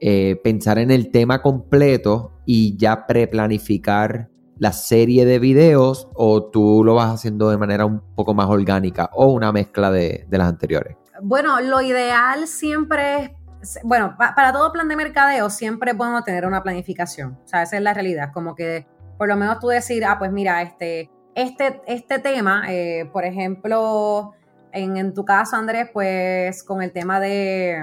[0.00, 6.82] eh, pensar en el tema completo y ya preplanificar la serie de videos o tú
[6.84, 10.96] lo vas haciendo de manera un poco más orgánica o una mezcla de, las anteriores?
[11.22, 16.62] Bueno, lo ideal siempre es, bueno, para todo plan de mercadeo siempre bueno tener una
[16.62, 18.86] planificación, o sea, esa es la realidad, como que
[19.18, 24.32] por lo menos tú decir, ah, pues mira, este, este, este tema, eh, por ejemplo,
[24.72, 27.78] en, en tu caso, Andrés, pues con el tema de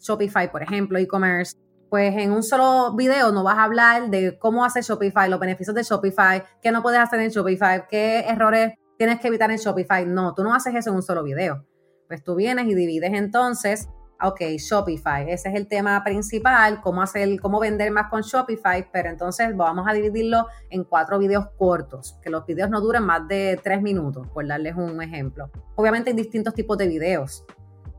[0.00, 1.56] Shopify, por ejemplo, e-commerce,
[1.90, 5.74] pues en un solo video no vas a hablar de cómo hacer Shopify, los beneficios
[5.74, 10.04] de Shopify, qué no puedes hacer en Shopify, qué errores tienes que evitar en Shopify.
[10.04, 11.64] No, tú no haces eso en un solo video.
[12.08, 13.88] Pues tú vienes y divides entonces
[14.22, 19.10] ok, Shopify, ese es el tema principal, cómo hacer, cómo vender más con Shopify, pero
[19.10, 23.60] entonces vamos a dividirlo en cuatro videos cortos, que los videos no duren más de
[23.62, 25.50] tres minutos, por darles un ejemplo.
[25.76, 27.44] Obviamente hay distintos tipos de videos.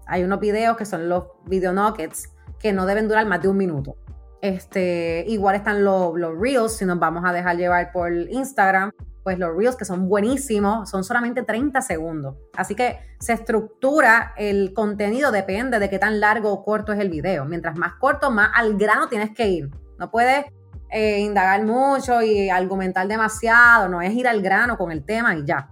[0.08, 2.30] Hay unos videos que son los video nuggets
[2.60, 3.96] que no deben durar más de un minuto.
[4.42, 8.92] Este, igual están los, los reels, si nos vamos a dejar llevar por Instagram,
[9.24, 12.36] pues los reels que son buenísimos son solamente 30 segundos.
[12.56, 17.10] Así que se estructura el contenido, depende de qué tan largo o corto es el
[17.10, 17.46] video.
[17.46, 19.70] Mientras más corto, más al grano tienes que ir.
[19.98, 20.46] No puedes
[20.92, 25.46] eh, indagar mucho y argumentar demasiado, no es ir al grano con el tema y
[25.46, 25.70] ya.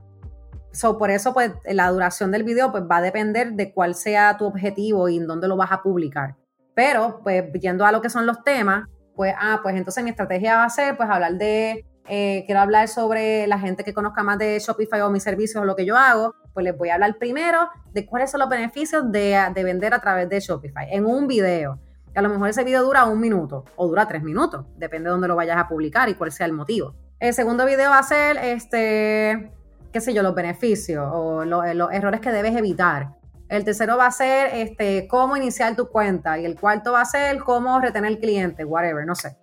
[0.72, 4.38] So, por eso, pues, la duración del video pues, va a depender de cuál sea
[4.38, 6.36] tu objetivo y en dónde lo vas a publicar.
[6.76, 10.58] Pero, pues, yendo a lo que son los temas, pues, ah, pues entonces mi estrategia
[10.58, 14.38] va a ser, pues, hablar de eh, quiero hablar sobre la gente que conozca más
[14.38, 17.18] de Shopify o mis servicios o lo que yo hago, pues les voy a hablar
[17.18, 21.80] primero de cuáles son los beneficios de, vender a través de Shopify en un video.
[22.16, 25.28] a lo mejor ese video dura un minuto o dura tres minutos, depende de dónde
[25.28, 26.96] lo vayas a publicar y cuál sea el motivo.
[27.20, 29.52] El segundo video va a ser, este,
[29.92, 33.10] qué sé yo, los beneficios o los, errores que debes evitar.
[33.50, 36.38] El tercero va a ser este, cómo iniciar tu cuenta.
[36.38, 39.36] Y el cuarto va a ser cómo retener cliente, whatever, no sé.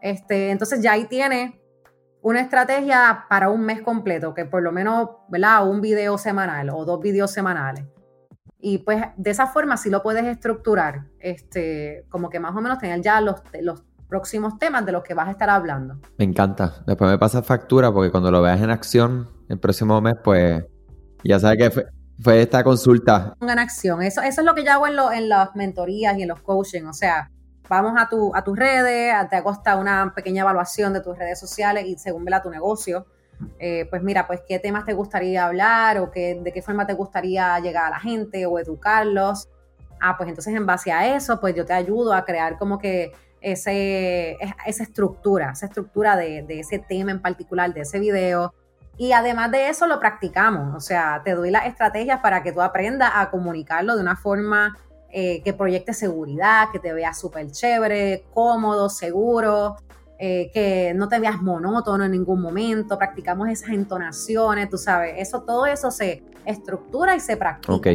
[0.00, 1.60] Este, entonces ya ahí tiene
[2.22, 5.68] una estrategia para un mes completo, que por lo menos, ¿verdad?
[5.68, 7.84] Un video semanal o dos videos semanales.
[8.60, 12.78] Y pues de esa forma sí lo puedes estructurar, este, como que más o menos
[12.78, 16.00] tener ya los, los próximos temas de los que vas a estar hablando.
[16.16, 16.82] Me encanta.
[16.86, 20.64] Después me pasa factura porque cuando lo veas en acción el próximo mes, pues
[21.22, 21.86] ya sabes que
[22.20, 23.34] fue, esta consulta.
[23.40, 24.02] En acción.
[24.02, 26.84] Eso, eso es lo que yo hago en, en las mentorías y en los coaching.
[26.84, 27.30] O sea,
[27.68, 31.84] vamos a, tu, a tus redes, te acosta una pequeña evaluación de tus redes sociales
[31.86, 33.06] y según vela tu negocio,
[33.58, 36.94] eh, pues mira, pues qué temas te gustaría hablar o qué, de qué forma te
[36.94, 39.48] gustaría llegar a la gente o educarlos.
[40.00, 43.12] Ah, pues entonces en base a eso, pues yo te ayudo a crear como que
[43.40, 48.54] ese, esa estructura, esa estructura de, de ese tema en particular, de ese video.
[48.96, 52.60] Y además de eso lo practicamos, o sea, te doy las estrategias para que tú
[52.60, 54.76] aprendas a comunicarlo de una forma
[55.10, 59.76] eh, que proyecte seguridad, que te veas súper chévere, cómodo, seguro,
[60.18, 65.42] eh, que no te veas monótono en ningún momento, practicamos esas entonaciones, tú sabes, eso,
[65.42, 67.72] todo eso se estructura y se practica.
[67.72, 67.86] Ok,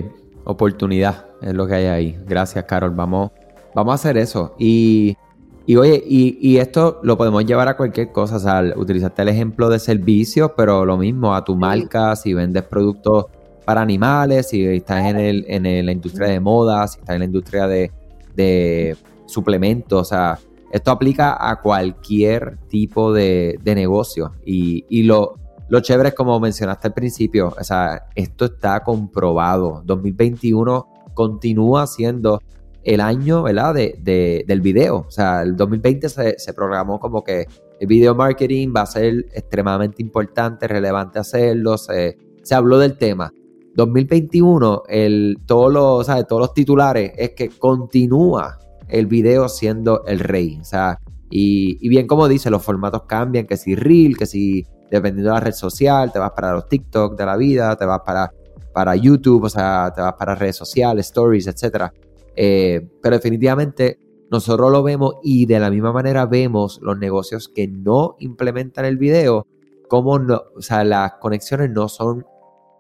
[0.46, 2.20] oportunidad es lo que hay ahí.
[2.26, 2.92] Gracias, Carol.
[2.92, 3.32] Vamos,
[3.76, 4.56] vamos a hacer eso.
[4.58, 5.18] Y,
[5.66, 9.30] y oye, y, y, esto lo podemos llevar a cualquier cosa, o sea, utilizaste el
[9.30, 13.26] ejemplo de servicios, pero lo mismo a tu marca, si vendes productos
[13.64, 17.26] para animales, si estás en, el, en la industria de moda, si estás en la
[17.26, 20.40] industria de, suplementos, o sea,
[20.72, 24.34] esto aplica a cualquier tipo de, negocio.
[24.46, 25.36] Y, lo,
[25.70, 29.82] lo chévere es como mencionaste al principio, o sea, esto está comprobado.
[29.86, 32.42] 2021 continúa siendo
[32.84, 33.74] el año, ¿verdad?
[33.74, 35.06] De, del video.
[35.08, 37.48] O sea, el 2020 se, se, programó como que
[37.80, 43.32] el video marketing va a ser extremadamente importante, relevante hacerlo, se, se habló del tema.
[43.76, 50.60] 2021, el, todos, los, todos los titulares es que continúa el video siendo el rey.
[50.62, 55.32] O sea, y, bien como dice, los formatos cambian, que si Reel, que si dependiendo
[55.32, 58.32] de la red social, te vas para los TikTok de la vida, te vas para,
[58.72, 61.92] para YouTube, o sea, te vas para redes sociales, stories, etc.
[62.36, 67.68] Eh, pero definitivamente nosotros lo vemos y de la misma manera vemos los negocios que
[67.68, 69.48] no implementan el video,
[69.88, 72.26] como no, o sea, las conexiones no son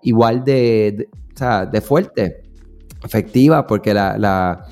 [0.03, 1.07] igual de,
[1.71, 2.43] de, fuerte,
[3.03, 4.17] efectiva, porque la...
[4.17, 4.65] la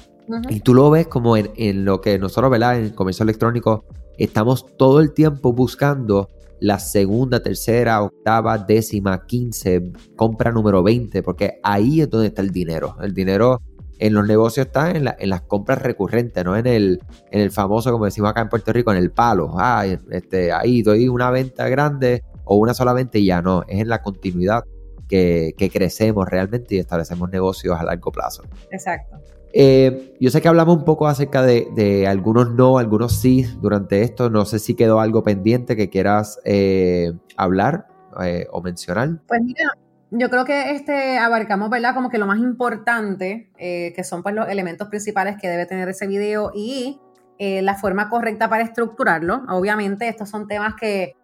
[0.49, 2.77] Y tú lo ves como en, lo que nosotros, ¿verdad?
[2.77, 3.85] En el comercio electrónico,
[4.17, 11.59] estamos todo el tiempo buscando la segunda, tercera, octava, décima, quince, compra número 20, porque
[11.63, 12.95] ahí es donde está el dinero.
[13.01, 13.61] El dinero
[13.97, 16.99] en los negocios está en, en las compras recurrentes, no en el,
[17.31, 19.53] en el famoso, como decimos acá en Puerto Rico, en el palo.
[19.57, 23.81] Ah, este, ahí doy una venta grande o una sola venta y ya no, es
[23.81, 24.63] en la continuidad
[25.11, 28.43] que, crecemos realmente y establecemos negocios a largo plazo.
[28.71, 29.17] Exacto.
[29.53, 34.29] Eh, yo sé que hablamos un poco acerca de, algunos no, algunos sí durante esto.
[34.29, 37.87] No sé si quedó algo pendiente que quieras eh, hablar
[38.23, 39.19] eh, o mencionar.
[39.27, 39.73] Pues mira,
[40.11, 41.93] yo creo que este abarcamos, ¿verdad?
[41.93, 46.07] Como que lo más importante, que son pues los elementos principales que debe tener ese
[46.07, 46.99] video y
[47.37, 49.43] la forma correcta para estructurarlo.
[49.49, 51.15] Obviamente, estos son temas que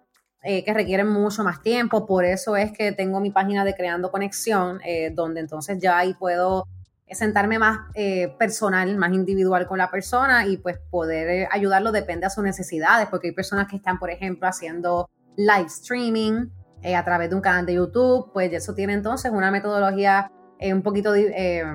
[0.43, 2.05] eh, que requieren mucho más tiempo.
[2.05, 6.13] Por eso es que tengo mi página de Creando Conexión, eh, donde entonces ya ahí
[6.13, 6.67] puedo
[7.09, 12.29] sentarme más eh, personal, más individual con la persona y pues poder ayudarlo depende a
[12.29, 16.49] sus necesidades, porque hay personas que están, por ejemplo, haciendo live streaming
[16.95, 20.83] a través de un canal de YouTube, pues eso tiene entonces una metodología eh, un
[20.83, 21.65] poquito de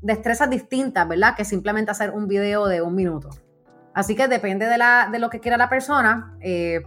[0.00, 1.36] destrezas distintas, ¿verdad?
[1.36, 3.30] Que simplemente hacer un video de un minuto.
[3.96, 6.36] Así que depende de, la, de lo que quiera la persona,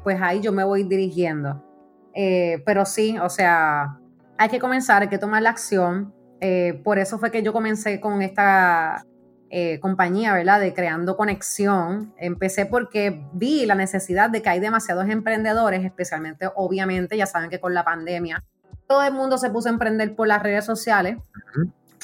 [0.03, 1.65] pues ahí yo me voy dirigiendo.
[2.13, 3.97] pero sí, o sea,
[4.37, 6.13] hay que comenzar, hay que tomar la acción.
[6.83, 9.03] por eso fue que yo comencé con esta
[9.51, 10.59] eh, compañía, ¿verdad?
[10.59, 12.13] De creando conexión.
[12.17, 17.59] Empecé porque vi la necesidad de que hay demasiados emprendedores, especialmente, obviamente, ya saben que
[17.59, 18.43] con la pandemia,
[18.87, 21.17] todo el mundo se puso a emprender por las redes sociales,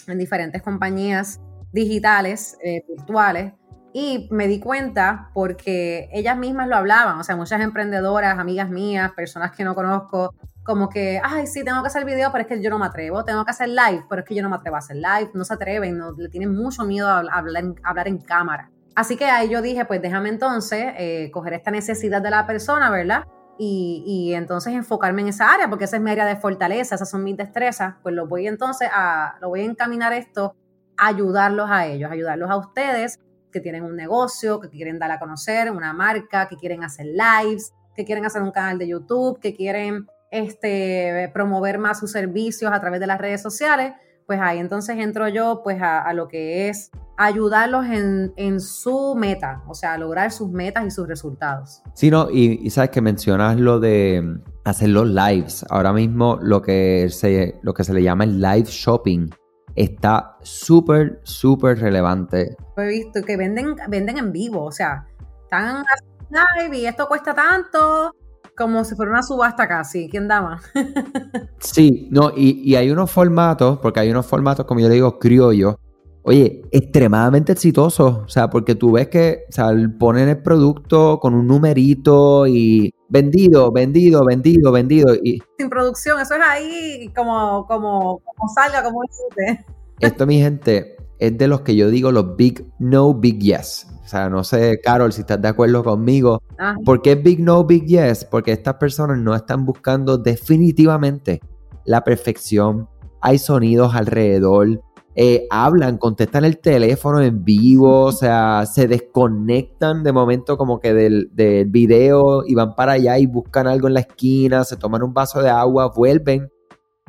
[0.08, 1.40] en diferentes compañías
[1.72, 3.54] digitales, eh, virtuales.
[3.98, 9.14] Y me di cuenta porque ellas mismas lo hablaban, o sea, muchas emprendedoras, amigas mías,
[9.14, 12.62] personas que no conozco, como que, ay, sí, tengo que hacer video, pero es que
[12.62, 14.76] yo no me atrevo, tengo que hacer live, pero es que yo no me atrevo
[14.76, 18.70] a hacer live, no se atreven, no, le tienen mucho miedo a hablar en, cámara.
[18.96, 22.90] Así que ahí yo dije, pues déjame entonces eh, coger esta necesidad de la persona,
[22.90, 23.24] ¿verdad?
[23.58, 27.10] Y, y, entonces enfocarme en esa área, porque esa es mi área de fortaleza, esas
[27.10, 30.54] son mis destrezas, pues lo voy entonces a, lo voy a encaminar esto,
[30.98, 33.22] a ayudarlos a ellos, ayudarlos a ustedes
[33.56, 37.72] que tienen un negocio, que quieren dar a conocer, una marca, que quieren hacer lives,
[37.96, 42.82] que quieren hacer un canal de YouTube, que quieren este, promover más sus servicios a
[42.82, 43.94] través de las redes sociales,
[44.28, 49.74] pues ahí entonces entro yo pues a, lo que es ayudarlos en, su meta, o
[49.74, 51.82] sea, lograr sus metas y sus resultados.
[51.94, 55.66] Sí, no, y, sabes que mencionas lo de hacer los lives.
[55.70, 59.30] Ahora mismo lo que se, lo que se le llama el live shopping
[59.76, 62.56] está súper, súper relevante.
[62.78, 65.06] He visto que venden, venden en vivo, o sea,
[65.44, 65.84] están
[66.30, 68.16] live y esto cuesta tanto,
[68.58, 70.10] como si fuera una subasta casi.
[70.10, 70.64] ¿Quién da más?
[71.60, 75.76] sí, no, y, hay unos formatos, porque hay unos formatos, como yo le digo, criollos,
[76.24, 78.18] oye, extremadamente exitosos.
[78.18, 82.94] O sea, porque tú ves que, o sea, ponen el producto con un numerito y
[83.10, 85.16] vendido, vendido, vendido, vendido.
[85.16, 85.42] Y...
[85.58, 89.66] Sin producción, eso es ahí como, como, como salga, como dice.
[90.00, 93.88] Esto, mi gente, es de los que yo digo los big no, big yes.
[94.06, 96.44] O sea, no sé, Carol, si estás de acuerdo conmigo.
[96.60, 96.76] Ah.
[96.86, 98.24] ¿Por qué Big No, Big Yes?
[98.24, 101.42] Porque estas personas no están buscando definitivamente
[101.86, 102.88] la perfección.
[103.20, 104.80] Hay sonidos alrededor.
[105.18, 110.94] Eh, hablan, contestan el teléfono en vivo, o sea, se desconectan de momento como que
[110.94, 115.04] del, del video y van para allá y buscan algo en la esquina, se toman
[115.04, 116.52] un vaso de agua, vuelven,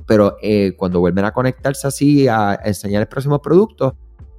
[0.07, 3.97] pero eh, cuando vuelven a conectarse así a enseñar el próximo producto,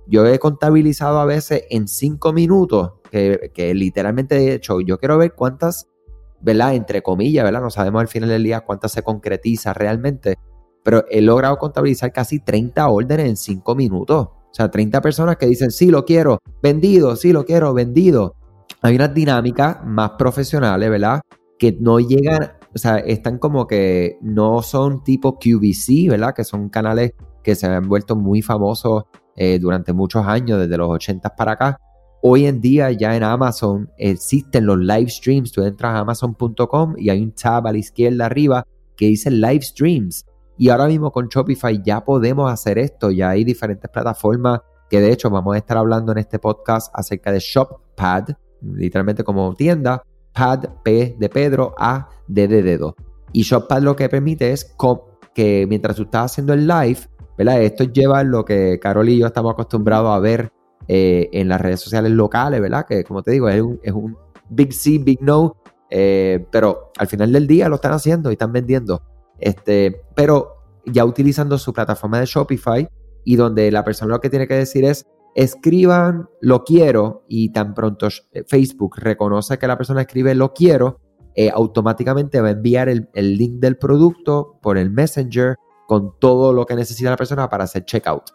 [0.07, 5.33] yo he contabilizado a veces en cinco minutos, que, literalmente he hecho, yo quiero ver
[5.33, 5.87] cuántas,
[6.39, 6.75] ¿verdad?
[6.75, 7.61] Entre comillas, ¿verdad?
[7.61, 10.37] No sabemos al final del día cuántas se concretiza realmente,
[10.87, 14.27] pero he logrado contabilizar casi 30 órdenes en cinco minutos.
[14.27, 18.35] O sea, 30 personas que dicen, sí, lo quiero, vendido, sí, lo quiero, vendido.
[18.81, 21.19] Hay unas dinámicas más profesionales, ¿verdad?
[21.59, 26.33] Que no llegan, o sea, están como que no son tipo QVC, ¿verdad?
[26.33, 27.11] Que son canales
[27.43, 29.03] que se han vuelto muy famosos
[29.35, 31.77] eh, durante muchos años, desde los 80 para acá.
[32.21, 35.51] Hoy en día ya en Amazon existen los live streams.
[35.51, 39.63] Tú entras a amazon.com y hay un tab a la izquierda arriba que dice live
[39.63, 40.25] streams.
[40.57, 43.11] Y ahora mismo con Shopify ya podemos hacer esto.
[43.11, 47.31] Ya hay diferentes plataformas que de hecho vamos a estar hablando en este podcast acerca
[47.31, 48.29] de ShopPad,
[48.61, 50.01] literalmente como tienda,
[50.33, 52.95] Pad P de Pedro, A D de dedo.
[53.33, 54.75] Y ShopPad lo que permite es
[55.33, 56.99] que mientras tú estás haciendo el live,
[57.37, 57.61] ¿verdad?
[57.61, 60.51] Esto lleva lo que Carol y yo estamos acostumbrados a ver
[60.87, 62.85] eh, en las redes sociales locales, ¿verdad?
[62.87, 64.17] Que como te digo, es un,
[64.49, 65.57] big C, big no,
[65.89, 69.01] eh, pero al final del día lo están haciendo y están vendiendo.
[69.39, 72.87] Este, pero ya utilizando su plataforma de Shopify
[73.23, 77.75] y donde la persona lo que tiene que decir es escriban lo quiero y tan
[77.75, 80.99] pronto eh, Facebook reconoce que la persona escribe lo quiero,
[81.53, 85.55] automáticamente va a enviar el, el link del producto por el Messenger
[85.87, 88.31] con todo lo que necesita la persona para hacer checkout.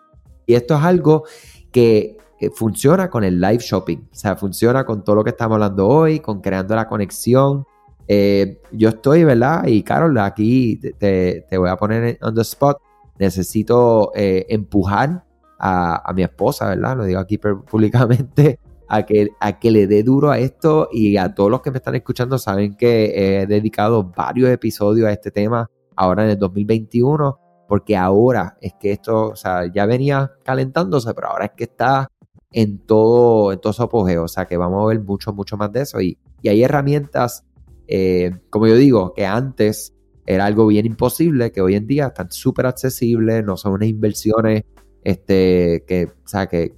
[0.47, 1.25] Y esto es algo
[1.71, 2.19] que,
[2.57, 6.19] funciona con el live shopping, o sea, funciona con todo lo que estamos hablando hoy,
[6.19, 7.65] con creando la conexión.
[8.15, 9.67] Eh, yo estoy, ¿verdad?
[9.67, 12.77] Y Carol, aquí te, voy a poner on the spot.
[13.19, 15.25] Necesito eh, empujar
[15.59, 16.99] a, mi esposa, ¿verdad?
[16.99, 17.39] Lo digo aquí
[17.71, 21.71] públicamente, a que, a que le dé duro a esto y a todos los que
[21.71, 26.39] me están escuchando saben que he dedicado varios episodios a este tema ahora en el
[26.39, 31.65] 2021 porque ahora es que esto, o sea, ya venía calentándose, pero ahora es que
[31.65, 32.11] está
[32.51, 35.73] en todo, en todo su apogeo, o sea, que vamos a ver mucho, mucho más
[35.73, 35.99] de eso.
[36.03, 37.47] Y, hay herramientas,
[37.89, 39.95] eh, como yo digo, que antes
[40.27, 44.65] era algo bien imposible, que hoy en día están súper accesibles, no son unas inversiones,
[45.03, 46.75] este, que, o sea, que,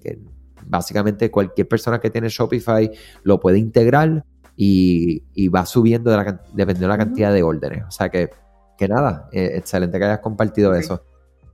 [0.66, 2.90] básicamente cualquier persona que tiene Shopify
[3.22, 4.24] lo puede integrar
[4.56, 6.24] y, va subiendo de la,
[6.54, 7.84] dependiendo de la cantidad de órdenes.
[7.86, 8.30] O sea que
[8.76, 11.02] que nada, eh, excelente que hayas compartido eso.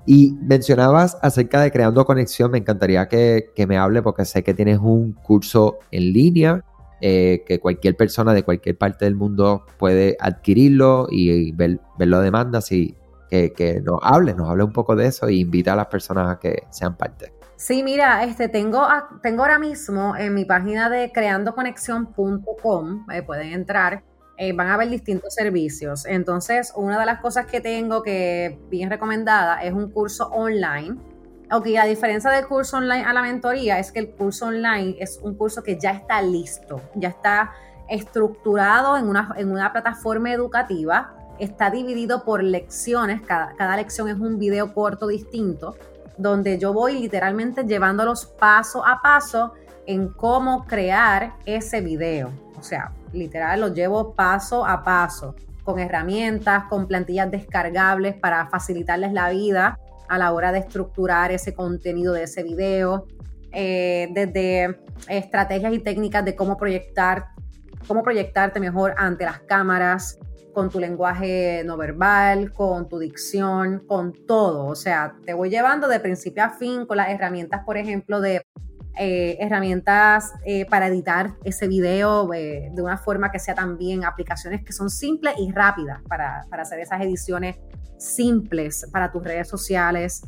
[0.07, 4.79] Y mencionabas acerca de creando conexión, me encantaría que, me hable porque sé que tienes
[4.79, 6.65] un curso en línea
[7.01, 12.61] eh, que cualquier persona de cualquier parte del mundo puede adquirirlo y, verlo a demanda.
[12.61, 12.97] Si,
[13.29, 16.29] que, que, nos hable, nos hable un poco de eso e invita a las personas
[16.29, 17.33] a que sean parte.
[17.61, 18.89] Sí, mira, este tengo,
[19.23, 24.03] tengo ahora mismo en mi página de creandoconexión.com, eh, pueden entrar,
[24.39, 26.07] eh, van a ver distintos servicios.
[26.07, 30.97] Entonces, una de las cosas que tengo que bien recomendada es un curso online.
[31.53, 35.19] Ok, a diferencia del curso online a la mentoría, es que el curso online es
[35.21, 37.51] un curso que ya está listo, ya está
[37.89, 44.15] estructurado en una, en una plataforma educativa, está dividido por lecciones, cada, cada lección es
[44.15, 45.75] un video corto distinto
[46.17, 49.55] donde yo voy literalmente llevándolos paso a paso
[49.87, 52.31] en cómo crear ese video.
[52.61, 55.35] O sea, literal, los llevo paso a paso,
[55.65, 59.81] con herramientas, con plantillas descargables para facilitarles la vida
[60.11, 63.07] a la hora de estructurar ese contenido de ese video,
[63.53, 67.29] eh, desde estrategias y técnicas de cómo proyectar,
[67.87, 70.19] cómo proyectarte mejor ante las cámaras,
[70.53, 74.67] con tu lenguaje no verbal, con tu dicción, con todo.
[74.67, 78.43] O sea, te voy llevando de principio a fin con las herramientas, por ejemplo, de
[78.97, 84.65] eh, herramientas eh, para editar ese video eh, de una forma que sea también aplicaciones
[84.65, 87.57] que son simples y rápidas para, para hacer esas ediciones
[87.99, 90.23] simples para tus redes sociales.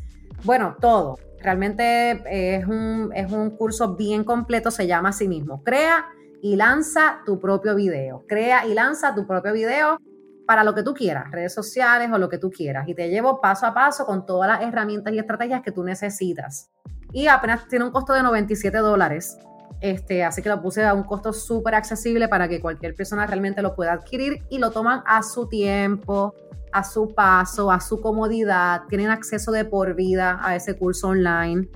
[0.44, 1.18] Bueno, todo.
[1.40, 2.22] Realmente
[2.56, 5.62] es un, es un curso bien completo, se llama a sí mismo.
[5.64, 6.06] Crea
[6.40, 8.24] y lanza tu propio video.
[8.28, 9.98] Crea y lanza tu propio video
[10.46, 12.86] para lo que tú quieras, redes sociales o lo que tú quieras.
[12.88, 16.70] Y te llevo paso a paso con todas las herramientas y estrategias que tú necesitas.
[17.12, 19.38] Y apenas tiene un costo de 97 dólares.
[19.80, 23.62] Este, así que lo puse a un costo súper accesible para que cualquier persona realmente
[23.62, 26.34] lo pueda adquirir y lo toman a su tiempo,
[26.72, 28.82] a su paso, a su comodidad.
[28.88, 31.68] Tienen acceso de por vida a ese curso online.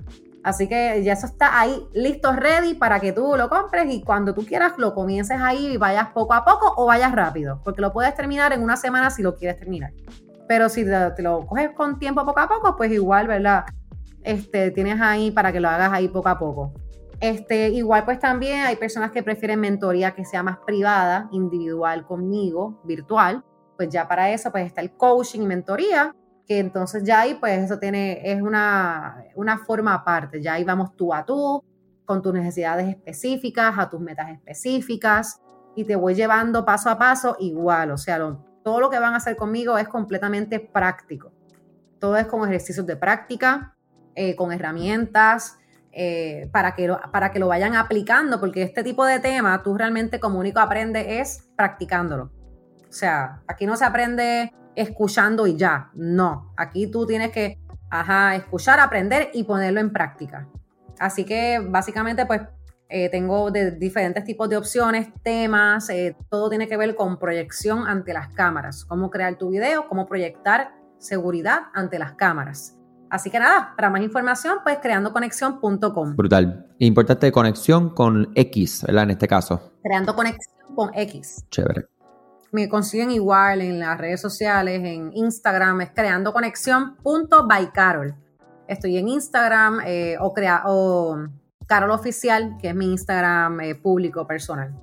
[0.47, 4.33] Así que ya eso está ahí listo, ready para que tú lo compres y cuando
[4.33, 7.91] tú quieras lo comiences ahí y vayas poco a poco o vayas rápido, porque lo
[7.91, 9.91] puedes terminar en una semana si lo quieres terminar.
[10.47, 13.65] Pero si te, lo coges con tiempo poco a poco, pues igual, ¿verdad?
[14.27, 16.73] Este, tienes ahí para que lo hagas ahí poco a poco.
[17.21, 22.81] Este, igual pues también hay personas que prefieren mentoría que sea más privada, individual conmigo,
[22.83, 23.45] virtual.
[23.77, 26.13] Pues ya para eso pues está el coaching y mentoría,
[26.45, 30.97] que entonces ya ahí pues eso tiene, es una, una forma aparte, ya ahí vamos
[30.97, 31.63] tú a tú,
[32.03, 35.39] con tus necesidades específicas, a tus metas específicas,
[35.73, 38.19] y te voy llevando paso a paso igual, o sea,
[38.61, 41.31] todo lo que van a hacer conmigo es completamente práctico,
[41.99, 43.76] todo es con ejercicios de práctica,
[44.19, 45.59] eh, con herramientas,
[45.91, 49.77] eh, para, que lo, para que lo vayan aplicando, porque este tipo de tema tú
[49.77, 52.31] realmente como único aprendes es practicándolo.
[52.89, 55.91] O sea, aquí no se aprende escuchando y ya.
[55.93, 57.59] No, aquí tú tienes que,
[57.91, 60.47] ajá, escuchar, aprender y ponerlo en práctica.
[60.97, 62.41] Así que básicamente pues
[62.89, 65.89] eh, tengo de diferentes tipos de opciones, temas,
[66.27, 70.71] todo tiene que ver con proyección ante las cámaras, cómo crear tu video, cómo proyectar
[70.97, 72.76] seguridad ante las cámaras.
[73.09, 76.15] Así que nada, para más información, pues creandoconexión.com.
[76.15, 76.67] Brutal.
[76.79, 79.03] Importante conexión con X, ¿verdad?
[79.03, 79.73] En este caso.
[79.83, 81.45] Creando conexión con X.
[81.49, 81.87] Chévere
[82.51, 86.95] me consiguen igual en las redes sociales, en Instagram, es creando conexión
[87.73, 88.15] Carol.
[88.67, 91.17] Estoy en Instagram eh, o, crea, o
[91.67, 94.73] Carol Oficial, que es mi Instagram eh, público personal.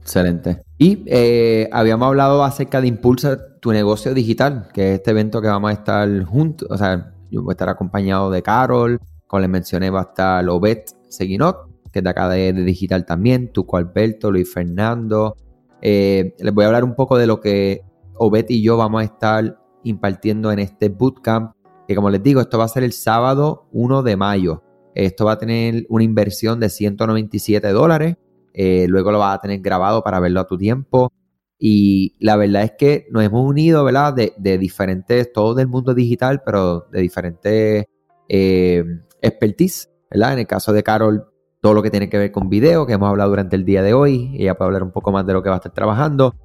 [0.00, 0.62] Excelente.
[0.78, 5.48] Y eh, habíamos hablado acerca de Impulsa tu negocio digital, que es este evento que
[5.48, 9.50] vamos a estar juntos, o sea, yo voy a estar acompañado de Carol, como les
[9.50, 14.30] mencioné va a estar Obed Seguinot, que es de acá de, Digital también, Tuco Alberto,
[14.30, 15.36] Luis Fernando,
[15.80, 17.82] eh, les voy a hablar un poco de lo que
[18.14, 21.52] Obed y yo vamos a estar impartiendo en este bootcamp,
[21.86, 24.62] que como les digo, esto va a ser el sábado 1 de mayo.
[24.94, 28.16] Esto va a tener una inversión de 197 dólares.
[28.52, 31.12] Eh, luego lo vas a tener grabado para verlo a tu tiempo.
[31.58, 34.14] Y la verdad es que nos hemos unido, ¿verdad?
[34.14, 37.84] De, diferentes, todo del mundo digital, pero de diferentes
[38.28, 38.84] eh,
[39.20, 40.34] expertise, ¿verdad?
[40.34, 41.26] En el caso de Carol,
[41.60, 43.92] todo lo que tiene que ver con video, que hemos hablado durante el día de
[43.92, 44.36] hoy.
[44.38, 46.36] Ella puede hablar un poco más de lo que va a estar trabajando.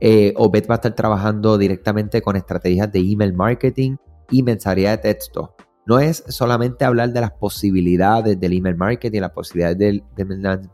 [0.00, 3.96] Eh, Obed va a estar trabajando directamente con estrategias de email marketing
[4.30, 5.56] y mensajería de texto.
[5.84, 10.24] No es solamente hablar de las posibilidades del email marketing, las posibilidades de, de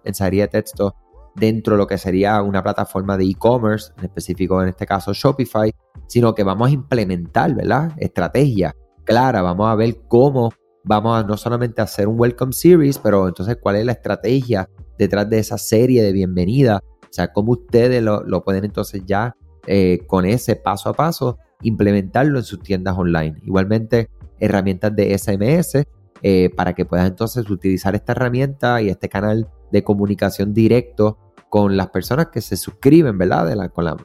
[0.04, 0.94] mensajería de texto
[1.36, 5.72] dentro de lo que sería una plataforma de e-commerce, en específico en este caso Shopify,
[6.06, 7.92] sino que vamos a implementar, ¿verdad?
[7.98, 8.74] Estrategia
[9.04, 10.50] clara, vamos a ver cómo
[10.84, 14.68] vamos a no solamente hacer un welcome series, pero entonces cuál es la estrategia
[14.98, 19.34] detrás de esa serie de bienvenida, o sea, cómo ustedes lo, pueden entonces ya
[19.66, 23.36] eh, con ese paso a paso implementarlo en sus tiendas online.
[23.42, 24.08] Igualmente,
[24.38, 25.84] herramientas de SMS
[26.22, 31.18] eh, para que puedas entonces utilizar esta herramienta y este canal de comunicación directo
[31.56, 33.70] con las personas que se suscriben, ¿verdad?
[33.70, 33.96] Con la,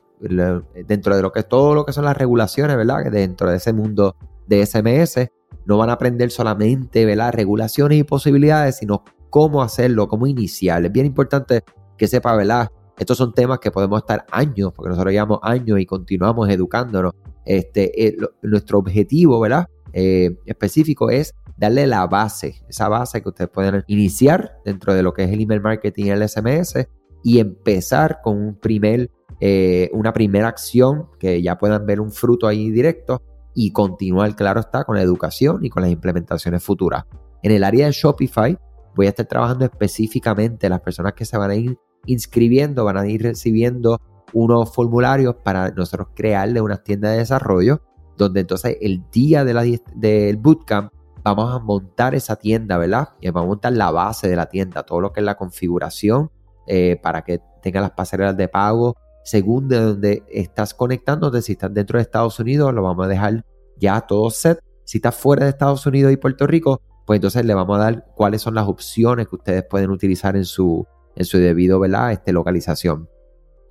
[0.87, 3.11] dentro de lo que todo lo que son las regulaciones, ¿verdad?
[3.11, 4.15] Dentro de ese mundo
[4.47, 5.29] de SMS,
[5.65, 7.33] no van a aprender solamente, ¿verdad?
[7.33, 10.85] Regulaciones y posibilidades, sino cómo hacerlo, cómo iniciar.
[10.85, 11.65] Es bien importante
[11.97, 12.71] que sepa, ¿verdad?
[12.97, 17.11] Estos son temas que podemos estar años, porque nosotros llevamos años y continuamos educándonos.
[17.43, 19.67] Este, eh, nuestro objetivo, ¿verdad?
[19.91, 25.11] Eh, específico es darle la base, esa base que ustedes pueden iniciar dentro de lo
[25.11, 26.87] que es el email marketing y el SMS
[27.23, 29.09] y empezar con un primer,
[29.39, 33.21] eh, una primera acción que ya puedan ver un fruto ahí directo
[33.53, 37.05] y continuar, claro está, con la educación y con las implementaciones futuras.
[37.43, 38.57] En el área de Shopify
[38.95, 43.07] voy a estar trabajando específicamente las personas que se van a ir inscribiendo, van a
[43.07, 43.99] ir recibiendo
[44.33, 47.81] unos formularios para nosotros crearle una tienda de desarrollo,
[48.17, 50.91] donde entonces el día de del bootcamp
[51.23, 53.09] vamos a montar esa tienda, ¿verdad?
[53.19, 56.31] Y vamos a montar la base de la tienda, todo lo que es la configuración
[56.73, 58.95] eh, para que tenga las pasarelas de pago
[59.25, 61.41] según de donde estás conectándote.
[61.41, 63.45] Si estás dentro de Estados Unidos, lo vamos a dejar
[63.75, 64.61] ya todo set.
[64.85, 68.05] Si estás fuera de Estados Unidos y Puerto Rico, pues entonces le vamos a dar
[68.15, 72.13] cuáles son las opciones que ustedes pueden utilizar en su, en su debido, ¿verdad?
[72.13, 73.09] Este, localización.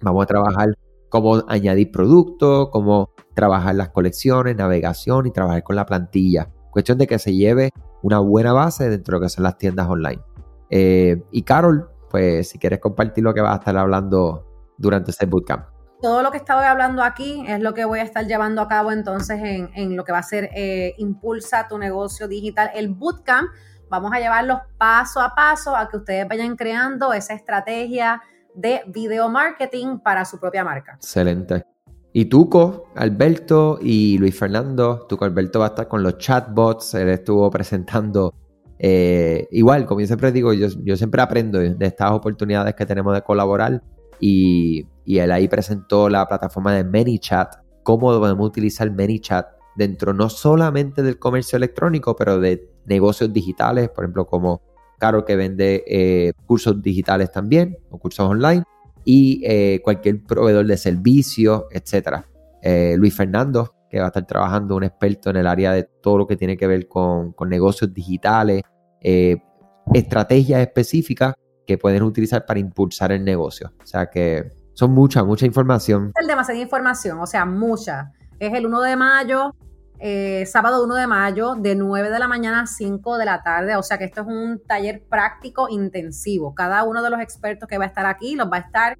[0.02, 0.76] Vamos a trabajar
[1.08, 6.50] cómo añadir productos, cómo trabajar las colecciones, navegación y trabajar con la plantilla.
[6.70, 7.70] Cuestión de que se lleve
[8.02, 10.20] una buena base dentro de lo que son las tiendas online.
[10.68, 14.46] Eh, y Carol, pues si quieres compartir lo que vas a estar hablando
[14.76, 15.66] durante ese bootcamp.
[16.02, 18.90] Todo lo que estaba hablando aquí es lo que voy a estar llevando a cabo
[18.90, 23.48] entonces en, lo que va a ser eh, Impulsa tu negocio digital, el bootcamp.
[23.90, 28.22] Vamos a llevarlos paso a paso a que ustedes vayan creando esa estrategia
[28.54, 30.94] de video marketing para su propia marca.
[30.94, 31.64] Excelente.
[32.12, 35.06] Y Tuco, Alberto y Luis Fernando.
[35.08, 36.94] Tuco Alberto va a estar con los chatbots.
[36.94, 38.34] Él estuvo presentando.
[38.82, 43.14] Eh, igual, como yo siempre digo, yo, yo siempre aprendo de estas oportunidades que tenemos
[43.14, 43.82] de colaborar
[44.18, 51.02] y, él ahí presentó la plataforma de ManyChat, cómo podemos utilizar ManyChat dentro no solamente
[51.02, 54.62] del comercio electrónico, pero de negocios digitales, por ejemplo, como
[54.98, 58.62] Caro que vende eh, cursos digitales también o cursos online
[59.02, 62.28] y eh, cualquier proveedor de servicios, etcétera.
[62.62, 66.18] Eh, Luis Fernando, que va a estar trabajando, un experto en el área de todo
[66.18, 68.62] lo que tiene que ver con, con negocios digitales,
[69.00, 71.34] estrategias específicas
[71.66, 73.72] que pueden utilizar para impulsar el negocio.
[73.82, 76.12] O sea que son mucha, mucha información.
[76.18, 78.12] Es demasiada información, o sea, mucha.
[78.38, 79.54] Es el 1 de mayo,
[79.98, 83.76] eh, sábado 1 de mayo, de 9 de la mañana a 5 de la tarde.
[83.76, 86.54] O sea que esto es un taller práctico intensivo.
[86.54, 88.98] Cada uno de los expertos que va a estar aquí los va a estar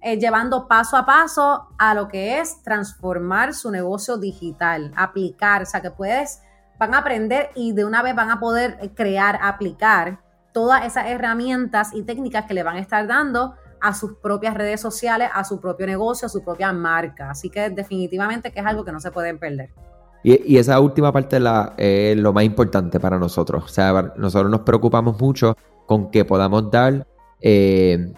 [0.00, 5.66] eh, llevando paso a paso a lo que es transformar su negocio digital, aplicar, o
[5.66, 6.40] sea que puedes,
[6.78, 10.20] van a aprender y de una vez van a poder crear, aplicar
[10.52, 14.80] todas esas herramientas y técnicas que le van a estar dando a sus propias redes
[14.80, 17.30] sociales, a su propio negocio, a su propia marca.
[17.30, 19.70] Así que definitivamente que es algo que no se pueden perder.
[20.24, 21.38] Y, esa última parte
[21.76, 23.64] es lo más importante para nosotros.
[23.64, 25.56] O sea, nosotros nos preocupamos mucho
[25.86, 27.06] con que podamos dar,
[27.40, 28.12] eh,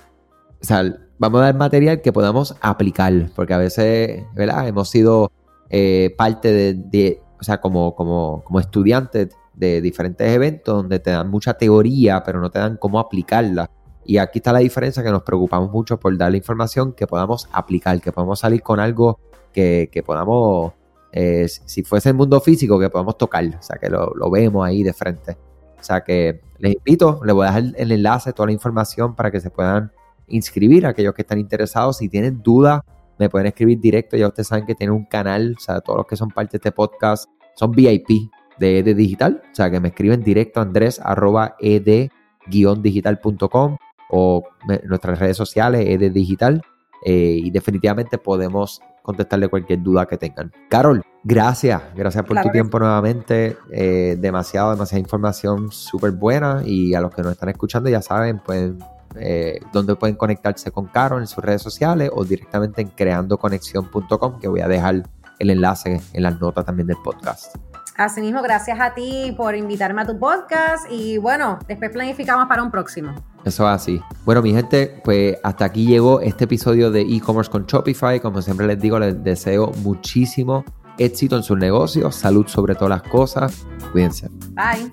[0.61, 0.83] o sea,
[1.19, 4.67] vamos a dar material que podamos aplicar, porque a veces, ¿verdad?
[4.67, 5.31] Hemos sido
[5.69, 11.28] eh, parte de, o sea, como, como, como estudiantes de diferentes eventos donde te dan
[11.28, 13.70] mucha teoría, pero no te dan cómo aplicarla.
[14.05, 17.49] Y aquí está la diferencia que nos preocupamos mucho por dar la información que podamos
[17.53, 19.18] aplicar, que podamos salir con algo
[19.53, 20.72] que, podamos,
[21.12, 24.82] eh, si fuese el mundo físico, que podamos tocar, o sea, que lo, vemos ahí
[24.82, 25.36] de frente.
[25.78, 29.30] O sea, que les invito, les voy a dejar el enlace, toda la información para
[29.30, 29.93] que se puedan
[30.28, 31.99] inscribir, aquellos que están interesados.
[31.99, 32.82] Si tienen dudas,
[33.21, 34.16] me pueden escribir directo.
[34.16, 36.57] Ya ustedes saben que tienen un canal, o sea, todos los que son parte de
[36.57, 40.99] este podcast son VIP de ED Digital, o sea que me escriben directo a andrés
[41.03, 43.77] arroba ed-digital.com
[44.11, 46.62] o nuestras redes sociales ed digital
[47.05, 50.53] eh, y definitivamente podemos contestarle cualquier duda que tengan.
[50.68, 57.01] Carol, gracias, gracias por tu tiempo nuevamente, eh, demasiado, demasiada información súper buena y a
[57.01, 58.79] los que nos están escuchando ya saben, pueden
[59.17, 64.49] eh, dónde pueden conectarse con Carol en sus redes sociales o directamente en creandoconexión.com que
[64.49, 65.03] voy a dejar
[65.39, 67.57] el enlace en las notas también del podcast.
[67.97, 72.71] Asimismo, gracias a ti por invitarme a tu podcast y bueno, después planificamos para un
[72.71, 73.15] próximo.
[73.45, 74.01] Eso es así.
[74.25, 78.21] Bueno, mi gente, pues hasta aquí llegó este episodio de e-commerce con Shopify.
[78.21, 80.65] Como siempre les digo, les deseo muchísimo
[80.99, 83.67] éxito en sus negocios, salud sobre todas las cosas.
[83.93, 84.29] Cuídense.
[84.55, 84.93] Bye.